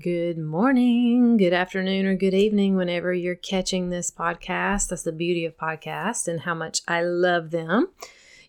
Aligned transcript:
Good 0.00 0.38
morning, 0.38 1.36
good 1.36 1.52
afternoon, 1.52 2.06
or 2.06 2.14
good 2.14 2.32
evening 2.32 2.74
whenever 2.74 3.12
you're 3.12 3.34
catching 3.34 3.90
this 3.90 4.10
podcast. 4.10 4.88
That's 4.88 5.02
the 5.02 5.12
beauty 5.12 5.44
of 5.44 5.58
podcasts 5.58 6.26
and 6.26 6.40
how 6.40 6.54
much 6.54 6.80
I 6.88 7.02
love 7.02 7.50
them. 7.50 7.88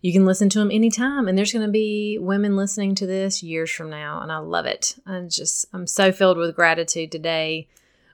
You 0.00 0.14
can 0.14 0.24
listen 0.24 0.48
to 0.50 0.60
them 0.60 0.70
anytime, 0.70 1.28
and 1.28 1.36
there's 1.36 1.52
going 1.52 1.66
to 1.66 1.70
be 1.70 2.16
women 2.18 2.56
listening 2.56 2.94
to 2.94 3.06
this 3.06 3.42
years 3.42 3.70
from 3.70 3.90
now, 3.90 4.22
and 4.22 4.32
I 4.32 4.38
love 4.38 4.64
it. 4.64 4.94
I'm 5.04 5.28
just, 5.28 5.66
I'm 5.74 5.86
so 5.86 6.10
filled 6.10 6.38
with 6.38 6.56
gratitude 6.56 7.12
today 7.12 7.68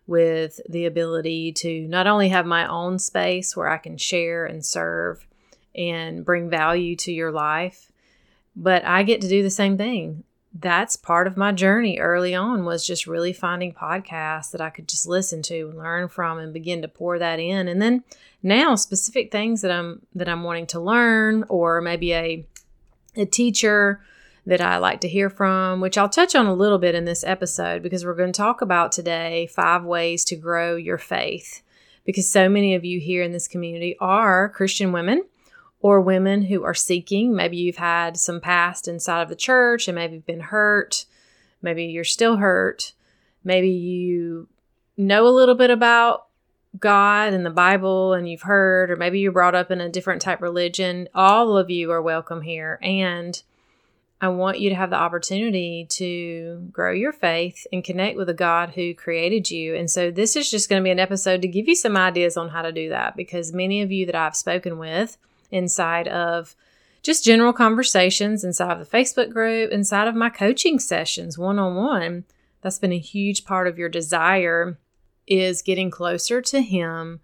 with 0.08 0.58
the 0.68 0.86
ability 0.86 1.52
to 1.58 1.86
not 1.86 2.08
only 2.08 2.30
have 2.30 2.46
my 2.46 2.66
own 2.66 2.98
space 2.98 3.56
where 3.56 3.68
I 3.68 3.78
can 3.78 3.98
share 3.98 4.46
and 4.46 4.66
serve 4.66 5.28
and 5.76 6.24
bring 6.24 6.50
value 6.50 6.96
to 6.96 7.12
your 7.12 7.30
life, 7.30 7.92
but 8.56 8.84
I 8.84 9.04
get 9.04 9.20
to 9.20 9.28
do 9.28 9.44
the 9.44 9.50
same 9.50 9.76
thing 9.76 10.24
that's 10.54 10.96
part 10.96 11.26
of 11.26 11.36
my 11.36 11.52
journey 11.52 11.98
early 11.98 12.34
on 12.34 12.64
was 12.64 12.86
just 12.86 13.06
really 13.06 13.32
finding 13.32 13.72
podcasts 13.72 14.50
that 14.50 14.60
I 14.60 14.70
could 14.70 14.88
just 14.88 15.06
listen 15.06 15.42
to 15.42 15.68
and 15.68 15.78
learn 15.78 16.08
from 16.08 16.38
and 16.38 16.52
begin 16.52 16.82
to 16.82 16.88
pour 16.88 17.18
that 17.18 17.38
in. 17.38 17.68
And 17.68 17.80
then 17.80 18.02
now 18.42 18.74
specific 18.74 19.30
things 19.30 19.62
that 19.62 19.70
I'm 19.70 20.06
that 20.14 20.28
I'm 20.28 20.42
wanting 20.42 20.66
to 20.68 20.80
learn 20.80 21.44
or 21.48 21.80
maybe 21.80 22.14
a 22.14 22.46
a 23.16 23.26
teacher 23.26 24.00
that 24.46 24.60
I 24.62 24.78
like 24.78 25.02
to 25.02 25.08
hear 25.08 25.28
from, 25.28 25.80
which 25.80 25.98
I'll 25.98 26.08
touch 26.08 26.34
on 26.34 26.46
a 26.46 26.54
little 26.54 26.78
bit 26.78 26.94
in 26.94 27.04
this 27.04 27.22
episode 27.22 27.82
because 27.82 28.04
we're 28.04 28.14
going 28.14 28.32
to 28.32 28.36
talk 28.36 28.62
about 28.62 28.92
today 28.92 29.46
five 29.48 29.84
ways 29.84 30.24
to 30.26 30.36
grow 30.36 30.74
your 30.76 30.98
faith. 30.98 31.62
Because 32.06 32.30
so 32.30 32.48
many 32.48 32.74
of 32.74 32.86
you 32.86 33.00
here 33.00 33.22
in 33.22 33.32
this 33.32 33.46
community 33.46 33.96
are 34.00 34.48
Christian 34.48 34.92
women 34.92 35.24
or 35.80 36.00
women 36.00 36.42
who 36.42 36.64
are 36.64 36.74
seeking. 36.74 37.34
Maybe 37.34 37.56
you've 37.56 37.76
had 37.76 38.16
some 38.16 38.40
past 38.40 38.88
inside 38.88 39.22
of 39.22 39.28
the 39.28 39.36
church 39.36 39.88
and 39.88 39.94
maybe 39.94 40.16
you've 40.16 40.26
been 40.26 40.40
hurt. 40.40 41.06
Maybe 41.62 41.84
you're 41.84 42.04
still 42.04 42.36
hurt. 42.36 42.92
Maybe 43.44 43.70
you 43.70 44.48
know 44.96 45.26
a 45.26 45.30
little 45.30 45.54
bit 45.54 45.70
about 45.70 46.26
God 46.78 47.32
and 47.32 47.46
the 47.46 47.50
Bible 47.50 48.12
and 48.12 48.28
you've 48.28 48.42
heard, 48.42 48.90
or 48.90 48.96
maybe 48.96 49.20
you're 49.20 49.32
brought 49.32 49.54
up 49.54 49.70
in 49.70 49.80
a 49.80 49.88
different 49.88 50.20
type 50.20 50.42
religion. 50.42 51.08
All 51.14 51.56
of 51.56 51.70
you 51.70 51.90
are 51.92 52.02
welcome 52.02 52.42
here. 52.42 52.78
And 52.82 53.40
I 54.20 54.28
want 54.28 54.58
you 54.58 54.68
to 54.70 54.74
have 54.74 54.90
the 54.90 54.96
opportunity 54.96 55.86
to 55.90 56.68
grow 56.72 56.92
your 56.92 57.12
faith 57.12 57.66
and 57.72 57.84
connect 57.84 58.16
with 58.16 58.28
a 58.28 58.34
God 58.34 58.70
who 58.70 58.92
created 58.94 59.48
you. 59.50 59.76
And 59.76 59.88
so, 59.88 60.10
this 60.10 60.34
is 60.34 60.50
just 60.50 60.68
going 60.68 60.82
to 60.82 60.84
be 60.84 60.90
an 60.90 60.98
episode 60.98 61.40
to 61.42 61.48
give 61.48 61.68
you 61.68 61.76
some 61.76 61.96
ideas 61.96 62.36
on 62.36 62.48
how 62.48 62.62
to 62.62 62.72
do 62.72 62.88
that 62.88 63.16
because 63.16 63.52
many 63.52 63.80
of 63.80 63.92
you 63.92 64.06
that 64.06 64.16
I've 64.16 64.34
spoken 64.34 64.76
with 64.78 65.16
inside 65.50 66.08
of 66.08 66.54
just 67.02 67.24
general 67.24 67.52
conversations 67.52 68.44
inside 68.44 68.72
of 68.72 68.78
the 68.78 68.96
Facebook 68.96 69.32
group, 69.32 69.70
inside 69.70 70.08
of 70.08 70.14
my 70.14 70.28
coaching 70.28 70.78
sessions 70.78 71.38
one 71.38 71.58
on 71.58 71.74
one. 71.74 72.24
That's 72.60 72.78
been 72.78 72.92
a 72.92 72.98
huge 72.98 73.44
part 73.44 73.68
of 73.68 73.78
your 73.78 73.88
desire 73.88 74.78
is 75.26 75.62
getting 75.62 75.90
closer 75.90 76.40
to 76.42 76.60
him 76.60 77.20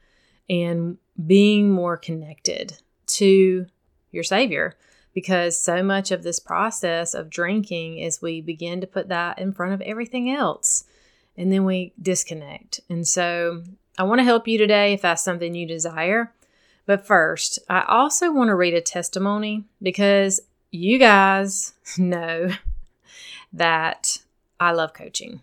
and 0.49 0.99
being 1.27 1.71
more 1.71 1.97
connected 1.97 2.79
to 3.07 3.67
your 4.11 4.23
savior 4.23 4.77
because 5.15 5.59
so 5.59 5.83
much 5.83 6.11
of 6.11 6.23
this 6.23 6.39
process 6.39 7.15
of 7.15 7.31
drinking 7.31 7.99
is 7.99 8.21
we 8.21 8.41
begin 8.41 8.81
to 8.81 8.87
put 8.87 9.09
that 9.09 9.39
in 9.39 9.53
front 9.53 9.73
of 9.73 9.81
everything 9.83 10.31
else 10.31 10.85
and 11.37 11.53
then 11.53 11.65
we 11.65 11.93
disconnect. 12.01 12.81
And 12.89 13.07
so 13.07 13.63
I 13.99 14.03
want 14.05 14.19
to 14.19 14.25
help 14.25 14.47
you 14.47 14.59
today 14.59 14.93
if 14.93 15.03
that's 15.03 15.23
something 15.23 15.55
you 15.55 15.67
desire. 15.67 16.33
But 16.87 17.07
first, 17.07 17.59
I 17.69 17.83
also 17.83 18.33
want 18.33 18.49
to 18.49 18.55
read 18.55 18.75
a 18.75 18.81
testimony 18.81 19.65
because 19.81 20.41
you 20.71 20.99
guys 20.99 21.73
know 21.99 22.51
that 23.53 24.19
I 24.61 24.73
love 24.73 24.93
coaching. 24.95 25.41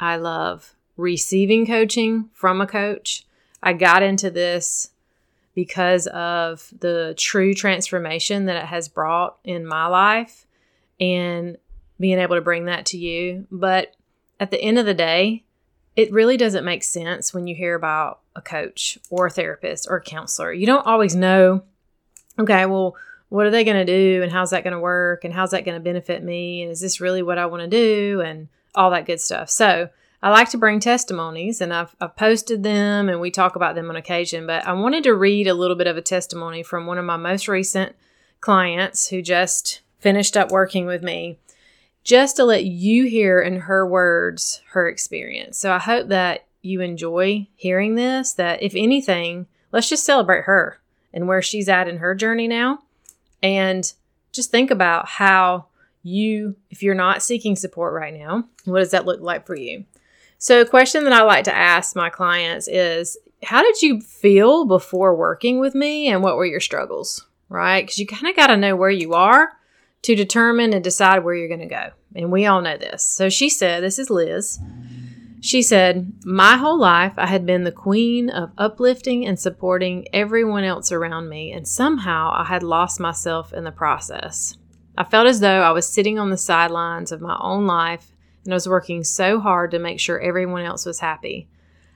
I 0.00 0.16
love 0.16 0.74
receiving 0.96 1.66
coaching 1.66 2.30
from 2.32 2.60
a 2.60 2.66
coach. 2.66 3.26
I 3.62 3.72
got 3.72 4.02
into 4.02 4.30
this 4.30 4.90
because 5.54 6.06
of 6.08 6.72
the 6.78 7.14
true 7.16 7.52
transformation 7.52 8.46
that 8.46 8.56
it 8.56 8.66
has 8.66 8.88
brought 8.88 9.38
in 9.42 9.66
my 9.66 9.86
life 9.86 10.46
and 11.00 11.56
being 11.98 12.18
able 12.18 12.36
to 12.36 12.40
bring 12.40 12.66
that 12.66 12.86
to 12.86 12.98
you. 12.98 13.46
But 13.50 13.96
at 14.38 14.52
the 14.52 14.60
end 14.62 14.78
of 14.78 14.86
the 14.86 14.94
day, 14.94 15.42
it 15.96 16.12
really 16.12 16.36
doesn't 16.36 16.64
make 16.64 16.84
sense 16.84 17.34
when 17.34 17.48
you 17.48 17.56
hear 17.56 17.74
about 17.74 18.20
a 18.38 18.42
coach 18.42 18.98
or 19.10 19.26
a 19.26 19.30
therapist 19.30 19.86
or 19.90 19.96
a 19.96 20.02
counselor. 20.02 20.52
You 20.52 20.66
don't 20.66 20.86
always 20.86 21.14
know, 21.14 21.62
okay, 22.38 22.66
well, 22.66 22.96
what 23.28 23.46
are 23.46 23.50
they 23.50 23.64
going 23.64 23.84
to 23.84 23.84
do 23.84 24.22
and 24.22 24.32
how's 24.32 24.50
that 24.50 24.64
going 24.64 24.72
to 24.72 24.80
work 24.80 25.24
and 25.24 25.34
how's 25.34 25.50
that 25.50 25.64
going 25.64 25.76
to 25.76 25.84
benefit 25.84 26.22
me 26.22 26.62
and 26.62 26.70
is 26.70 26.80
this 26.80 27.00
really 27.00 27.22
what 27.22 27.38
I 27.38 27.46
want 27.46 27.62
to 27.62 27.68
do 27.68 28.22
and 28.22 28.48
all 28.74 28.90
that 28.90 29.06
good 29.06 29.20
stuff. 29.20 29.50
So, 29.50 29.90
I 30.20 30.30
like 30.30 30.50
to 30.50 30.58
bring 30.58 30.80
testimonies 30.80 31.60
and 31.60 31.72
I've, 31.72 31.94
I've 32.00 32.16
posted 32.16 32.64
them 32.64 33.08
and 33.08 33.20
we 33.20 33.30
talk 33.30 33.54
about 33.54 33.76
them 33.76 33.88
on 33.88 33.94
occasion, 33.94 34.48
but 34.48 34.66
I 34.66 34.72
wanted 34.72 35.04
to 35.04 35.14
read 35.14 35.46
a 35.46 35.54
little 35.54 35.76
bit 35.76 35.86
of 35.86 35.96
a 35.96 36.02
testimony 36.02 36.64
from 36.64 36.86
one 36.86 36.98
of 36.98 37.04
my 37.04 37.16
most 37.16 37.46
recent 37.46 37.94
clients 38.40 39.08
who 39.08 39.22
just 39.22 39.80
finished 40.00 40.36
up 40.36 40.50
working 40.50 40.86
with 40.86 41.04
me 41.04 41.38
just 42.02 42.36
to 42.36 42.44
let 42.44 42.64
you 42.64 43.04
hear 43.04 43.40
in 43.40 43.60
her 43.60 43.86
words 43.86 44.60
her 44.70 44.88
experience. 44.88 45.56
So 45.56 45.72
I 45.72 45.78
hope 45.78 46.08
that 46.08 46.46
you 46.62 46.80
enjoy 46.80 47.46
hearing 47.54 47.94
this, 47.94 48.32
that 48.34 48.62
if 48.62 48.74
anything, 48.74 49.46
let's 49.72 49.88
just 49.88 50.04
celebrate 50.04 50.44
her 50.44 50.80
and 51.12 51.28
where 51.28 51.42
she's 51.42 51.68
at 51.68 51.88
in 51.88 51.98
her 51.98 52.14
journey 52.14 52.48
now. 52.48 52.80
And 53.42 53.90
just 54.32 54.50
think 54.50 54.70
about 54.70 55.08
how 55.08 55.66
you, 56.02 56.56
if 56.70 56.82
you're 56.82 56.94
not 56.94 57.22
seeking 57.22 57.56
support 57.56 57.94
right 57.94 58.14
now, 58.14 58.44
what 58.64 58.80
does 58.80 58.90
that 58.90 59.06
look 59.06 59.20
like 59.20 59.46
for 59.46 59.56
you? 59.56 59.84
So, 60.38 60.60
a 60.60 60.66
question 60.66 61.04
that 61.04 61.12
I 61.12 61.22
like 61.22 61.44
to 61.44 61.56
ask 61.56 61.96
my 61.96 62.10
clients 62.10 62.68
is 62.68 63.18
How 63.42 63.62
did 63.62 63.82
you 63.82 64.00
feel 64.00 64.64
before 64.64 65.16
working 65.16 65.58
with 65.58 65.74
me 65.74 66.08
and 66.08 66.22
what 66.22 66.36
were 66.36 66.46
your 66.46 66.60
struggles? 66.60 67.26
Right? 67.48 67.82
Because 67.82 67.98
you 67.98 68.06
kind 68.06 68.28
of 68.28 68.36
got 68.36 68.48
to 68.48 68.56
know 68.56 68.76
where 68.76 68.90
you 68.90 69.14
are 69.14 69.52
to 70.02 70.14
determine 70.14 70.72
and 70.72 70.84
decide 70.84 71.24
where 71.24 71.34
you're 71.34 71.48
going 71.48 71.60
to 71.60 71.66
go. 71.66 71.90
And 72.14 72.30
we 72.30 72.46
all 72.46 72.60
know 72.60 72.76
this. 72.76 73.02
So 73.02 73.28
she 73.28 73.48
said, 73.48 73.82
This 73.82 73.98
is 73.98 74.10
Liz. 74.10 74.60
She 75.40 75.62
said, 75.62 76.12
My 76.24 76.56
whole 76.56 76.78
life 76.78 77.12
I 77.16 77.26
had 77.26 77.46
been 77.46 77.64
the 77.64 77.72
queen 77.72 78.28
of 78.28 78.50
uplifting 78.58 79.26
and 79.26 79.38
supporting 79.38 80.06
everyone 80.12 80.64
else 80.64 80.90
around 80.90 81.28
me, 81.28 81.52
and 81.52 81.66
somehow 81.66 82.32
I 82.34 82.44
had 82.44 82.62
lost 82.62 82.98
myself 82.98 83.52
in 83.52 83.64
the 83.64 83.70
process. 83.70 84.56
I 84.96 85.04
felt 85.04 85.28
as 85.28 85.38
though 85.38 85.62
I 85.62 85.70
was 85.70 85.88
sitting 85.88 86.18
on 86.18 86.30
the 86.30 86.36
sidelines 86.36 87.12
of 87.12 87.20
my 87.20 87.38
own 87.40 87.66
life 87.66 88.12
and 88.44 88.52
I 88.52 88.56
was 88.56 88.68
working 88.68 89.04
so 89.04 89.38
hard 89.38 89.70
to 89.72 89.78
make 89.78 90.00
sure 90.00 90.18
everyone 90.18 90.64
else 90.64 90.86
was 90.86 91.00
happy. 91.00 91.48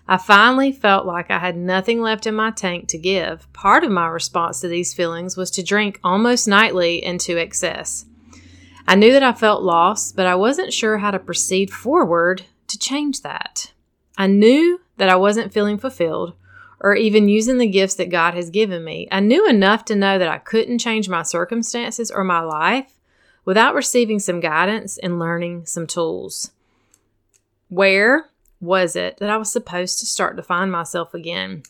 I 0.07 0.19
finally 0.19 0.71
felt 0.71 1.07
like 1.07 1.31
I 1.31 1.39
had 1.39 1.57
nothing 1.57 2.01
left 2.01 2.27
in 2.27 2.35
my 2.35 2.51
tank 2.51 2.89
to 2.89 2.99
give. 2.99 3.51
Part 3.53 3.85
of 3.85 3.91
my 3.91 4.07
response 4.07 4.61
to 4.61 4.69
these 4.69 4.95
feelings 4.95 5.37
was 5.37 5.51
to 5.53 5.63
drink 5.63 5.99
almost 6.05 6.47
nightly 6.47 7.03
and 7.03 7.19
to 7.23 7.39
excess. 7.39 8.05
I 8.87 8.97
knew 8.97 9.13
that 9.13 9.23
I 9.23 9.33
felt 9.33 9.63
lost, 9.63 10.15
but 10.15 10.27
I 10.27 10.35
wasn't 10.35 10.73
sure 10.73 10.99
how 10.99 11.11
to 11.11 11.19
proceed 11.19 11.73
forward 11.73 12.45
to 12.69 12.79
change 12.79 13.23
that. 13.23 13.73
I 14.17 14.27
knew 14.27 14.81
that 14.97 15.09
I 15.09 15.17
wasn't 15.17 15.53
feeling 15.53 15.79
fulfilled 15.79 16.35
or 16.81 16.97
even 16.97 17.29
using 17.29 17.59
the 17.59 17.67
gifts 17.67 17.95
that 17.95 18.11
God 18.11 18.35
has 18.35 18.51
given 18.51 18.85
me. 18.85 19.07
I 19.11 19.21
knew 19.21 19.49
enough 19.49 19.85
to 19.87 19.97
know 19.97 20.19
that 20.19 20.29
I 20.29 20.39
couldn't 20.39 20.81
change 20.81 21.09
my 21.09 21.23
circumstances 21.23 22.11
or 22.11 22.25
my 22.25 22.41
life 22.41 22.99
without 23.45 23.75
receiving 23.75 24.19
some 24.19 24.41
guidance 24.41 24.99
and 24.99 25.19
learning 25.19 25.67
some 25.67 25.87
tools. 25.87 26.51
Where 27.69 28.27
was 28.61 28.97
it 28.97 29.19
that 29.19 29.31
I 29.31 29.37
was 29.37 29.51
supposed 29.51 29.99
to 30.01 30.07
start 30.07 30.37
to 30.37 30.43
find 30.43 30.71
myself 30.71 31.15
again? 31.15 31.63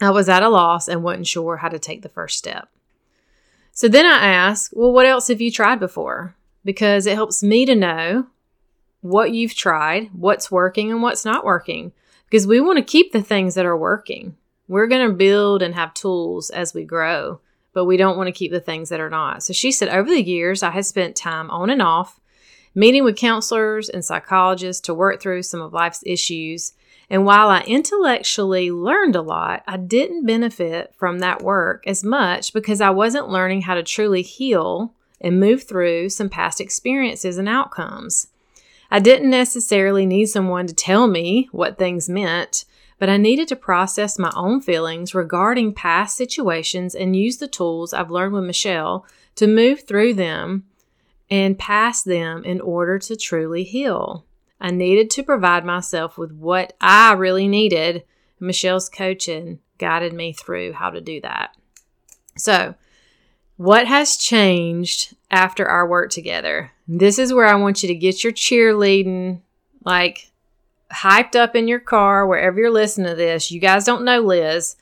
I 0.00 0.10
was 0.10 0.28
at 0.28 0.42
a 0.42 0.48
loss 0.48 0.88
and 0.88 1.02
wasn't 1.02 1.26
sure 1.26 1.58
how 1.58 1.68
to 1.68 1.78
take 1.78 2.02
the 2.02 2.08
first 2.08 2.38
step. 2.38 2.68
So 3.72 3.88
then 3.88 4.06
I 4.06 4.26
asked, 4.26 4.72
Well, 4.74 4.92
what 4.92 5.06
else 5.06 5.28
have 5.28 5.40
you 5.40 5.50
tried 5.50 5.80
before? 5.80 6.34
Because 6.64 7.06
it 7.06 7.14
helps 7.14 7.42
me 7.42 7.64
to 7.66 7.74
know 7.74 8.26
what 9.00 9.32
you've 9.32 9.54
tried, 9.54 10.10
what's 10.12 10.50
working, 10.50 10.90
and 10.90 11.02
what's 11.02 11.24
not 11.24 11.44
working. 11.44 11.92
Because 12.26 12.46
we 12.46 12.60
want 12.60 12.78
to 12.78 12.84
keep 12.84 13.12
the 13.12 13.22
things 13.22 13.54
that 13.54 13.66
are 13.66 13.76
working. 13.76 14.36
We're 14.68 14.86
going 14.86 15.08
to 15.08 15.14
build 15.14 15.62
and 15.62 15.74
have 15.74 15.94
tools 15.94 16.50
as 16.50 16.74
we 16.74 16.84
grow, 16.84 17.40
but 17.72 17.86
we 17.86 17.96
don't 17.96 18.16
want 18.16 18.28
to 18.28 18.32
keep 18.32 18.52
the 18.52 18.60
things 18.60 18.88
that 18.90 19.00
are 19.00 19.10
not. 19.10 19.42
So 19.42 19.52
she 19.52 19.72
said, 19.72 19.88
Over 19.88 20.08
the 20.08 20.22
years, 20.22 20.62
I 20.62 20.70
had 20.70 20.86
spent 20.86 21.16
time 21.16 21.50
on 21.50 21.70
and 21.70 21.82
off 21.82 22.20
meeting 22.74 23.04
with 23.04 23.16
counselors 23.16 23.88
and 23.88 24.04
psychologists 24.04 24.82
to 24.82 24.94
work 24.94 25.20
through 25.20 25.42
some 25.42 25.60
of 25.60 25.72
life's 25.72 26.02
issues. 26.06 26.72
And 27.08 27.24
while 27.24 27.48
I 27.48 27.62
intellectually 27.62 28.70
learned 28.70 29.16
a 29.16 29.22
lot, 29.22 29.64
I 29.66 29.76
didn't 29.76 30.26
benefit 30.26 30.94
from 30.96 31.18
that 31.18 31.42
work 31.42 31.82
as 31.86 32.04
much 32.04 32.52
because 32.52 32.80
I 32.80 32.90
wasn't 32.90 33.28
learning 33.28 33.62
how 33.62 33.74
to 33.74 33.82
truly 33.82 34.22
heal 34.22 34.94
and 35.20 35.40
move 35.40 35.64
through 35.64 36.10
some 36.10 36.28
past 36.28 36.60
experiences 36.60 37.36
and 37.36 37.48
outcomes. 37.48 38.28
I 38.90 38.98
didn't 38.98 39.30
necessarily 39.30 40.04
need 40.04 40.26
someone 40.26 40.66
to 40.66 40.74
tell 40.74 41.06
me 41.06 41.48
what 41.52 41.78
things 41.78 42.08
meant, 42.08 42.64
but 42.98 43.08
I 43.08 43.16
needed 43.16 43.48
to 43.48 43.56
process 43.56 44.18
my 44.18 44.32
own 44.34 44.60
feelings 44.60 45.14
regarding 45.14 45.74
past 45.74 46.16
situations 46.16 46.94
and 46.94 47.16
use 47.16 47.38
the 47.38 47.48
tools 47.48 47.92
I've 47.92 48.10
learned 48.10 48.34
with 48.34 48.44
Michelle 48.44 49.06
to 49.36 49.46
move 49.46 49.86
through 49.86 50.14
them 50.14 50.64
and 51.30 51.58
pass 51.58 52.02
them 52.02 52.44
in 52.44 52.60
order 52.60 52.98
to 52.98 53.16
truly 53.16 53.62
heal. 53.62 54.26
I 54.60 54.70
needed 54.70 55.08
to 55.10 55.22
provide 55.22 55.64
myself 55.64 56.18
with 56.18 56.32
what 56.32 56.74
I 56.80 57.12
really 57.12 57.48
needed. 57.48 58.04
Michelle's 58.40 58.88
coaching 58.88 59.60
guided 59.78 60.12
me 60.12 60.32
through 60.32 60.72
how 60.72 60.90
to 60.90 61.00
do 61.00 61.20
that. 61.22 61.56
So, 62.36 62.74
what 63.60 63.86
has 63.86 64.16
changed 64.16 65.14
after 65.30 65.68
our 65.68 65.86
work 65.86 66.10
together? 66.10 66.72
This 66.88 67.18
is 67.18 67.34
where 67.34 67.46
I 67.46 67.56
want 67.56 67.82
you 67.82 67.88
to 67.88 67.94
get 67.94 68.24
your 68.24 68.32
cheerleading 68.32 69.42
like 69.84 70.30
hyped 70.90 71.36
up 71.36 71.54
in 71.54 71.68
your 71.68 71.78
car 71.78 72.26
wherever 72.26 72.58
you're 72.58 72.70
listening 72.70 73.08
to 73.08 73.14
this. 73.14 73.50
You 73.50 73.60
guys 73.60 73.84
don't 73.84 74.02
know 74.02 74.20
Liz, 74.20 74.76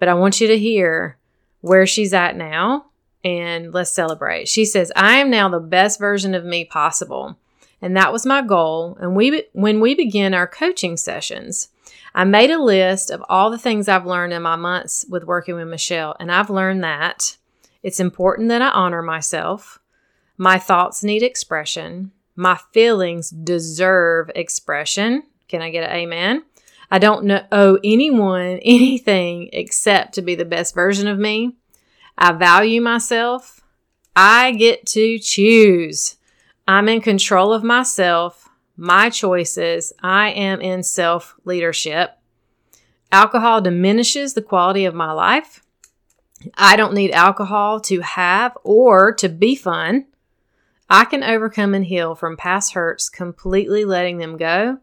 but 0.00 0.08
I 0.08 0.14
want 0.14 0.40
you 0.40 0.48
to 0.48 0.58
hear 0.58 1.16
where 1.60 1.86
she's 1.86 2.12
at 2.12 2.34
now 2.34 2.86
and 3.22 3.72
let's 3.72 3.92
celebrate. 3.92 4.48
She 4.48 4.64
says, 4.64 4.90
"I 4.96 5.18
am 5.18 5.30
now 5.30 5.48
the 5.48 5.60
best 5.60 6.00
version 6.00 6.34
of 6.34 6.44
me 6.44 6.64
possible." 6.64 7.38
And 7.80 7.96
that 7.96 8.12
was 8.12 8.26
my 8.26 8.42
goal. 8.42 8.98
And 9.00 9.14
we 9.14 9.44
when 9.52 9.78
we 9.78 9.94
begin 9.94 10.34
our 10.34 10.48
coaching 10.48 10.96
sessions, 10.96 11.68
I 12.12 12.24
made 12.24 12.50
a 12.50 12.58
list 12.58 13.12
of 13.12 13.22
all 13.28 13.50
the 13.50 13.56
things 13.56 13.88
I've 13.88 14.04
learned 14.04 14.32
in 14.32 14.42
my 14.42 14.56
months 14.56 15.06
with 15.08 15.22
working 15.22 15.54
with 15.54 15.68
Michelle, 15.68 16.16
and 16.18 16.32
I've 16.32 16.50
learned 16.50 16.82
that 16.82 17.36
it's 17.82 18.00
important 18.00 18.48
that 18.48 18.62
I 18.62 18.70
honor 18.70 19.02
myself. 19.02 19.78
My 20.36 20.58
thoughts 20.58 21.02
need 21.02 21.22
expression. 21.22 22.12
My 22.34 22.58
feelings 22.72 23.30
deserve 23.30 24.30
expression. 24.34 25.22
Can 25.48 25.62
I 25.62 25.70
get 25.70 25.88
an 25.88 25.96
amen? 25.96 26.44
I 26.90 26.98
don't 26.98 27.30
owe 27.52 27.78
anyone 27.82 28.58
anything 28.62 29.50
except 29.52 30.14
to 30.14 30.22
be 30.22 30.34
the 30.34 30.44
best 30.44 30.74
version 30.74 31.08
of 31.08 31.18
me. 31.18 31.56
I 32.18 32.32
value 32.32 32.80
myself. 32.80 33.60
I 34.14 34.52
get 34.52 34.86
to 34.88 35.18
choose. 35.18 36.16
I'm 36.66 36.88
in 36.88 37.00
control 37.00 37.52
of 37.52 37.62
myself, 37.62 38.48
my 38.76 39.10
choices. 39.10 39.92
I 40.02 40.30
am 40.30 40.60
in 40.60 40.82
self 40.82 41.34
leadership. 41.44 42.18
Alcohol 43.12 43.60
diminishes 43.60 44.34
the 44.34 44.42
quality 44.42 44.84
of 44.84 44.94
my 44.94 45.12
life. 45.12 45.62
I 46.54 46.76
don't 46.76 46.94
need 46.94 47.12
alcohol 47.12 47.80
to 47.80 48.00
have 48.00 48.56
or 48.62 49.12
to 49.14 49.28
be 49.28 49.54
fun. 49.54 50.06
I 50.88 51.04
can 51.04 51.24
overcome 51.24 51.74
and 51.74 51.84
heal 51.84 52.14
from 52.14 52.36
past 52.36 52.74
hurts, 52.74 53.08
completely 53.08 53.84
letting 53.84 54.18
them 54.18 54.36
go. 54.36 54.78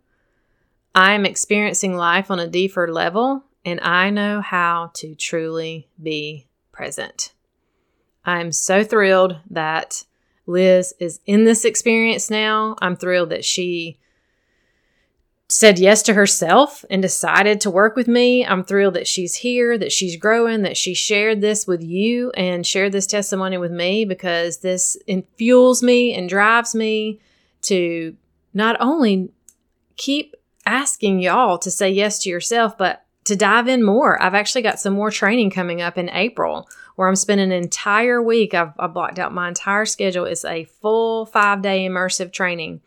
I 0.93 1.13
am 1.13 1.25
experiencing 1.25 1.95
life 1.95 2.29
on 2.29 2.39
a 2.39 2.47
deeper 2.47 2.91
level, 2.91 3.43
and 3.65 3.79
I 3.81 4.09
know 4.09 4.41
how 4.41 4.91
to 4.95 5.15
truly 5.15 5.87
be 6.01 6.47
present. 6.71 7.33
I'm 8.25 8.51
so 8.51 8.83
thrilled 8.83 9.37
that 9.49 10.03
Liz 10.45 10.93
is 10.99 11.19
in 11.25 11.45
this 11.45 11.65
experience 11.65 12.29
now. 12.29 12.75
I'm 12.81 12.95
thrilled 12.95 13.29
that 13.29 13.45
she 13.45 13.97
said 15.53 15.77
yes 15.77 16.01
to 16.01 16.15
herself 16.15 16.83
and 16.89 16.99
decided 16.99 17.61
to 17.61 17.69
work 17.69 17.95
with 17.95 18.07
me. 18.07 18.43
I'm 18.43 18.63
thrilled 18.63 18.95
that 18.95 19.07
she's 19.07 19.35
here, 19.35 19.77
that 19.77 19.91
she's 19.91 20.15
growing, 20.15 20.63
that 20.63 20.75
she 20.75 20.95
shared 20.95 21.41
this 21.41 21.67
with 21.67 21.83
you 21.83 22.31
and 22.31 22.65
shared 22.65 22.91
this 22.91 23.05
testimony 23.05 23.59
with 23.59 23.71
me 23.71 24.03
because 24.03 24.57
this 24.57 24.97
fuels 25.37 25.83
me 25.83 26.11
and 26.15 26.27
drives 26.27 26.73
me 26.73 27.19
to 27.61 28.17
not 28.55 28.77
only 28.79 29.29
keep 29.95 30.35
asking 30.65 31.19
y'all 31.19 31.59
to 31.59 31.69
say 31.69 31.87
yes 31.87 32.17
to 32.19 32.29
yourself, 32.29 32.75
but 32.75 33.05
to 33.25 33.35
dive 33.35 33.67
in 33.67 33.83
more. 33.83 34.21
I've 34.21 34.33
actually 34.33 34.63
got 34.63 34.79
some 34.79 34.93
more 34.93 35.11
training 35.11 35.51
coming 35.51 35.83
up 35.83 35.99
in 35.99 36.09
April 36.09 36.67
where 36.95 37.07
I'm 37.07 37.15
spending 37.15 37.51
an 37.51 37.63
entire 37.63 38.23
week. 38.23 38.55
I've, 38.55 38.73
I've 38.79 38.93
blocked 38.95 39.19
out 39.19 39.31
my 39.31 39.49
entire 39.49 39.85
schedule. 39.85 40.25
It's 40.25 40.45
a 40.45 40.63
full 40.65 41.27
five 41.27 41.61
day 41.61 41.87
immersive 41.87 42.33
training. 42.33 42.81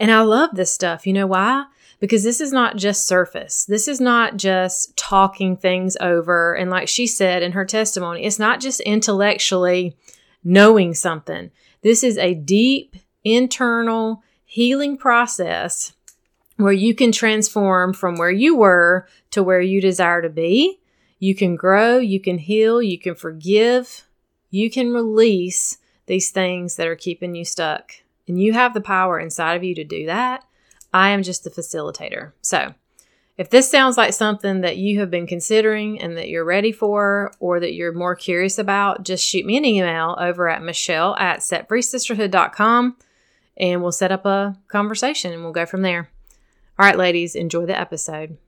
And 0.00 0.10
I 0.10 0.22
love 0.22 0.50
this 0.54 0.72
stuff. 0.72 1.06
You 1.06 1.12
know 1.12 1.28
why? 1.28 1.66
Because 2.00 2.22
this 2.22 2.40
is 2.40 2.52
not 2.52 2.76
just 2.76 3.06
surface. 3.06 3.64
This 3.64 3.88
is 3.88 4.00
not 4.00 4.36
just 4.36 4.96
talking 4.96 5.56
things 5.56 5.96
over. 6.00 6.54
And 6.54 6.70
like 6.70 6.88
she 6.88 7.06
said 7.06 7.42
in 7.42 7.52
her 7.52 7.64
testimony, 7.64 8.24
it's 8.24 8.38
not 8.38 8.60
just 8.60 8.80
intellectually 8.80 9.96
knowing 10.44 10.94
something. 10.94 11.50
This 11.82 12.04
is 12.04 12.16
a 12.16 12.34
deep 12.34 12.96
internal 13.24 14.22
healing 14.44 14.96
process 14.96 15.92
where 16.56 16.72
you 16.72 16.94
can 16.94 17.12
transform 17.12 17.92
from 17.92 18.16
where 18.16 18.30
you 18.30 18.56
were 18.56 19.06
to 19.30 19.42
where 19.42 19.60
you 19.60 19.80
desire 19.80 20.22
to 20.22 20.28
be. 20.28 20.80
You 21.18 21.34
can 21.34 21.56
grow, 21.56 21.98
you 21.98 22.20
can 22.20 22.38
heal, 22.38 22.80
you 22.80 22.98
can 22.98 23.14
forgive, 23.14 24.04
you 24.50 24.70
can 24.70 24.92
release 24.92 25.78
these 26.06 26.30
things 26.30 26.76
that 26.76 26.86
are 26.86 26.96
keeping 26.96 27.34
you 27.34 27.44
stuck. 27.44 27.92
And 28.26 28.40
you 28.40 28.52
have 28.52 28.74
the 28.74 28.80
power 28.80 29.18
inside 29.18 29.54
of 29.54 29.64
you 29.64 29.74
to 29.74 29.84
do 29.84 30.06
that. 30.06 30.44
I 30.92 31.10
am 31.10 31.22
just 31.22 31.44
the 31.44 31.50
facilitator. 31.50 32.32
So, 32.40 32.74
if 33.36 33.50
this 33.50 33.70
sounds 33.70 33.96
like 33.96 34.12
something 34.12 34.62
that 34.62 34.78
you 34.78 34.98
have 34.98 35.12
been 35.12 35.26
considering 35.26 36.00
and 36.00 36.16
that 36.16 36.28
you're 36.28 36.44
ready 36.44 36.72
for, 36.72 37.32
or 37.38 37.60
that 37.60 37.72
you're 37.72 37.92
more 37.92 38.16
curious 38.16 38.58
about, 38.58 39.04
just 39.04 39.24
shoot 39.24 39.46
me 39.46 39.56
an 39.56 39.64
email 39.64 40.16
over 40.18 40.48
at 40.48 40.62
Michelle 40.62 41.14
at 41.16 41.38
setfreesisterhood.com 41.40 42.96
and 43.56 43.82
we'll 43.82 43.92
set 43.92 44.12
up 44.12 44.24
a 44.24 44.56
conversation 44.68 45.32
and 45.32 45.42
we'll 45.42 45.52
go 45.52 45.66
from 45.66 45.82
there. 45.82 46.10
All 46.78 46.86
right, 46.86 46.96
ladies, 46.96 47.34
enjoy 47.34 47.66
the 47.66 47.78
episode. 47.78 48.38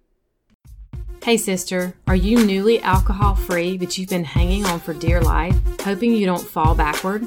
Hey, 1.23 1.37
sister, 1.37 1.95
are 2.07 2.17
you 2.17 2.45
newly 2.47 2.81
alcohol 2.81 3.35
free, 3.35 3.77
but 3.77 3.99
you've 3.99 4.09
been 4.09 4.25
hanging 4.25 4.65
on 4.65 4.81
for 4.81 4.95
dear 4.95 5.21
life, 5.21 5.57
hoping 5.81 6.15
you 6.15 6.27
don't 6.27 6.43
fall 6.43 6.75
backward? 6.75 7.27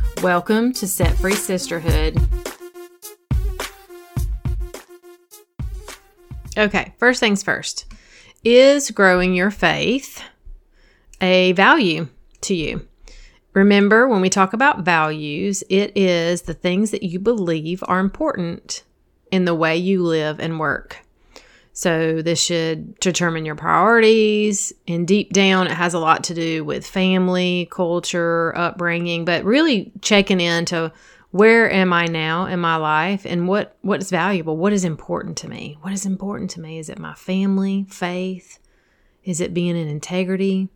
Welcome 0.21 0.71
to 0.73 0.87
Set 0.87 1.17
Free 1.17 1.33
Sisterhood. 1.33 2.15
Okay, 6.55 6.93
first 6.99 7.19
things 7.19 7.41
first. 7.41 7.91
Is 8.43 8.91
growing 8.91 9.33
your 9.33 9.49
faith 9.49 10.21
a 11.21 11.53
value 11.53 12.07
to 12.41 12.53
you? 12.53 12.87
Remember, 13.53 14.07
when 14.07 14.21
we 14.21 14.29
talk 14.29 14.53
about 14.53 14.85
values, 14.85 15.63
it 15.69 15.91
is 15.97 16.43
the 16.43 16.53
things 16.53 16.91
that 16.91 17.01
you 17.01 17.17
believe 17.17 17.83
are 17.87 17.99
important 17.99 18.83
in 19.31 19.45
the 19.45 19.55
way 19.55 19.75
you 19.75 20.03
live 20.03 20.39
and 20.39 20.59
work. 20.59 21.00
So, 21.81 22.21
this 22.21 22.39
should 22.39 22.99
determine 22.99 23.43
your 23.43 23.55
priorities. 23.55 24.71
And 24.87 25.07
deep 25.07 25.33
down, 25.33 25.65
it 25.65 25.73
has 25.73 25.95
a 25.95 25.99
lot 25.99 26.23
to 26.25 26.35
do 26.35 26.63
with 26.63 26.85
family, 26.85 27.69
culture, 27.71 28.55
upbringing, 28.55 29.25
but 29.25 29.43
really 29.43 29.91
checking 29.99 30.39
into 30.39 30.93
where 31.31 31.71
am 31.71 31.91
I 31.91 32.05
now 32.05 32.45
in 32.45 32.59
my 32.59 32.75
life 32.75 33.25
and 33.25 33.47
what, 33.47 33.77
what 33.81 33.99
is 33.99 34.11
valuable? 34.11 34.57
What 34.57 34.73
is 34.73 34.85
important 34.85 35.37
to 35.39 35.49
me? 35.49 35.75
What 35.81 35.91
is 35.91 36.05
important 36.05 36.51
to 36.51 36.61
me? 36.61 36.77
Is 36.77 36.87
it 36.87 36.99
my 36.99 37.15
family, 37.15 37.87
faith? 37.89 38.59
Is 39.23 39.41
it 39.41 39.51
being 39.51 39.75
in 39.75 39.87
integrity, 39.87 40.69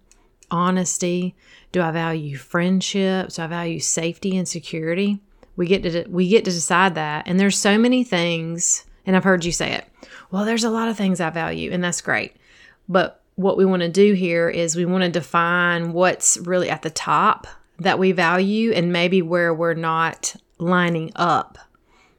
honesty? 0.50 1.36
Do 1.72 1.84
I 1.84 1.92
value 1.92 2.36
friendships? 2.36 3.36
Do 3.36 3.44
I 3.44 3.48
value 3.48 3.80
safety 3.80 4.36
and 4.38 4.48
security? 4.48 5.20
We 5.56 5.68
get 5.68 5.84
to 5.84 6.08
we 6.10 6.30
get 6.30 6.46
to 6.46 6.52
decide 6.52 6.96
that. 6.96 7.28
And 7.28 7.40
there's 7.40 7.60
so 7.60 7.78
many 7.78 8.04
things, 8.04 8.86
and 9.06 9.16
I've 9.16 9.24
heard 9.24 9.46
you 9.46 9.52
say 9.52 9.74
it 9.74 9.86
well, 10.32 10.46
there's 10.46 10.64
a 10.64 10.70
lot 10.70 10.90
of 10.90 10.98
things 10.98 11.22
I 11.22 11.30
value, 11.30 11.72
and 11.72 11.84
that's 11.84 12.02
great. 12.02 12.36
But 12.90 13.22
what 13.36 13.58
we 13.58 13.66
want 13.66 13.82
to 13.82 13.90
do 13.90 14.14
here 14.14 14.50
is 14.50 14.76
we 14.76 14.86
want 14.86 15.04
to 15.04 15.10
define 15.10 15.94
what's 15.94 16.38
really 16.38 16.70
at 16.70 16.82
the 16.82 16.90
top 16.90 17.48
that 17.80 18.00
we 18.00 18.12
value 18.12 18.72
and 18.72 18.94
maybe 18.94 19.22
where 19.22 19.54
we're 19.54 19.74
not 19.74 20.36
lining 20.58 21.12
up. 21.16 21.58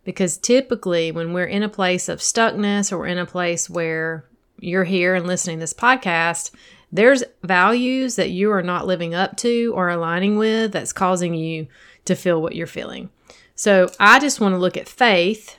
Because 0.05 0.37
typically, 0.37 1.11
when 1.11 1.33
we're 1.33 1.47
in 1.47 1.63
a 1.63 1.69
place 1.69 2.09
of 2.09 2.21
stuckness 2.21 2.93
or 2.93 3.07
in 3.07 3.19
a 3.19 3.27
place 3.27 3.69
where 3.69 4.25
you're 4.61 4.85
here 4.85 5.15
and 5.15 5.27
listening 5.27 5.57
to 5.57 5.61
this 5.61 5.75
podcast, 5.75 6.53
there's 6.93 7.25
values 7.43 8.17
that 8.17 8.31
you 8.31 8.53
are 8.53 8.63
not 8.63 8.87
living 8.87 9.15
up 9.15 9.37
to 9.39 9.73
or 9.75 9.89
aligning 9.89 10.39
with 10.39 10.73
that's 10.73 10.93
causing 10.93 11.35
you 11.35 11.67
to 12.05 12.15
feel 12.15 12.41
what 12.41 12.55
you're 12.55 12.67
feeling. 12.67 13.11
So 13.57 13.91
I 13.99 14.21
just 14.21 14.41
want 14.41 14.55
to 14.55 14.59
look 14.59 14.77
at 14.77 14.89
faith 14.89 15.57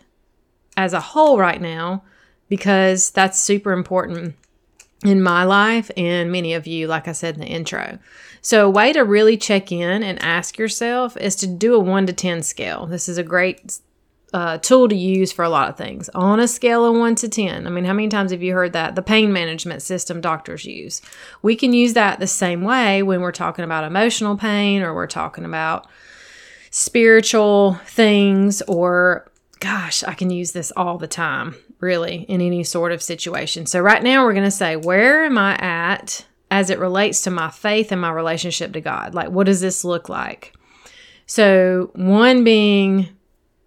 as 0.78 0.94
a 0.94 1.02
whole 1.02 1.38
right 1.38 1.60
now 1.60 2.04
because 2.48 3.10
that's 3.12 3.40
super 3.40 3.74
important 3.74 4.36
in 5.04 5.22
my 5.22 5.44
life 5.44 5.92
and 5.98 6.32
many 6.32 6.54
of 6.54 6.66
you, 6.66 6.88
like 6.88 7.08
I 7.08 7.12
said 7.12 7.36
in 7.36 7.42
the 7.42 7.48
intro. 7.48 8.00
So, 8.42 8.66
a 8.66 8.70
way 8.70 8.94
to 8.94 9.02
really 9.02 9.36
check 9.36 9.72
in 9.72 10.04
and 10.04 10.22
ask 10.24 10.58
yourself 10.58 11.18
is 11.18 11.36
to 11.38 11.48
do 11.48 11.76
a 11.76 11.80
one 11.80 12.08
to 12.08 12.14
10 12.14 12.44
scale. 12.44 12.86
This 12.86 13.10
is 13.10 13.18
a 13.18 13.24
great 13.24 13.80
uh, 14.34 14.58
tool 14.60 14.88
to 14.88 14.96
use 14.96 15.32
for 15.32 15.44
a 15.44 15.50
lot 15.50 15.70
of 15.70 15.78
things 15.78 16.10
on 16.10 16.40
a 16.40 16.48
scale 16.48 16.86
of 16.86 16.96
1 16.96 17.16
to 17.16 17.30
10. 17.30 17.66
I 17.66 17.70
mean, 17.70 17.86
how 17.86 17.94
many 17.94 18.10
times 18.10 18.32
have 18.32 18.44
you 18.44 18.54
heard 18.54 18.74
that? 18.74 18.96
The 18.96 19.02
pain 19.02 19.32
management 19.32 19.82
system 19.82 20.22
doctors 20.22 20.66
use. 20.66 21.02
We 21.42 21.56
can 21.56 21.74
use 21.74 21.94
that 21.94 22.20
the 22.20 22.28
same 22.28 22.62
way 22.62 23.04
when 23.04 23.22
we're 23.22 23.32
talking 23.32 23.66
about 23.66 23.84
emotional 23.84 24.38
pain 24.38 24.82
or 24.82 24.94
we're 24.94 25.08
talking 25.08 25.46
about 25.46 25.88
spiritual 26.72 27.76
things 27.86 28.62
or 28.64 29.32
gosh, 29.60 30.04
I 30.04 30.14
can 30.14 30.30
use 30.30 30.52
this 30.52 30.72
all 30.76 30.98
the 30.98 31.08
time, 31.08 31.56
really, 31.80 32.24
in 32.24 32.42
any 32.42 32.64
sort 32.64 32.92
of 32.92 33.02
situation. 33.02 33.66
So, 33.66 33.80
right 33.80 34.04
now, 34.04 34.24
we're 34.24 34.34
going 34.34 34.46
to 34.46 34.52
say, 34.52 34.76
where 34.76 35.24
am 35.24 35.38
I 35.38 35.56
at 35.56 36.26
as 36.50 36.70
it 36.70 36.80
relates 36.80 37.22
to 37.22 37.32
my 37.32 37.50
faith 37.50 37.92
and 37.92 38.02
my 38.02 38.12
relationship 38.12 38.74
to 38.74 38.82
God? 38.82 39.14
Like, 39.14 39.30
what 39.30 39.46
does 39.46 39.62
this 39.62 39.84
look 39.84 40.10
like? 40.10 40.54
So, 41.26 41.92
one 41.94 42.44
being, 42.44 43.10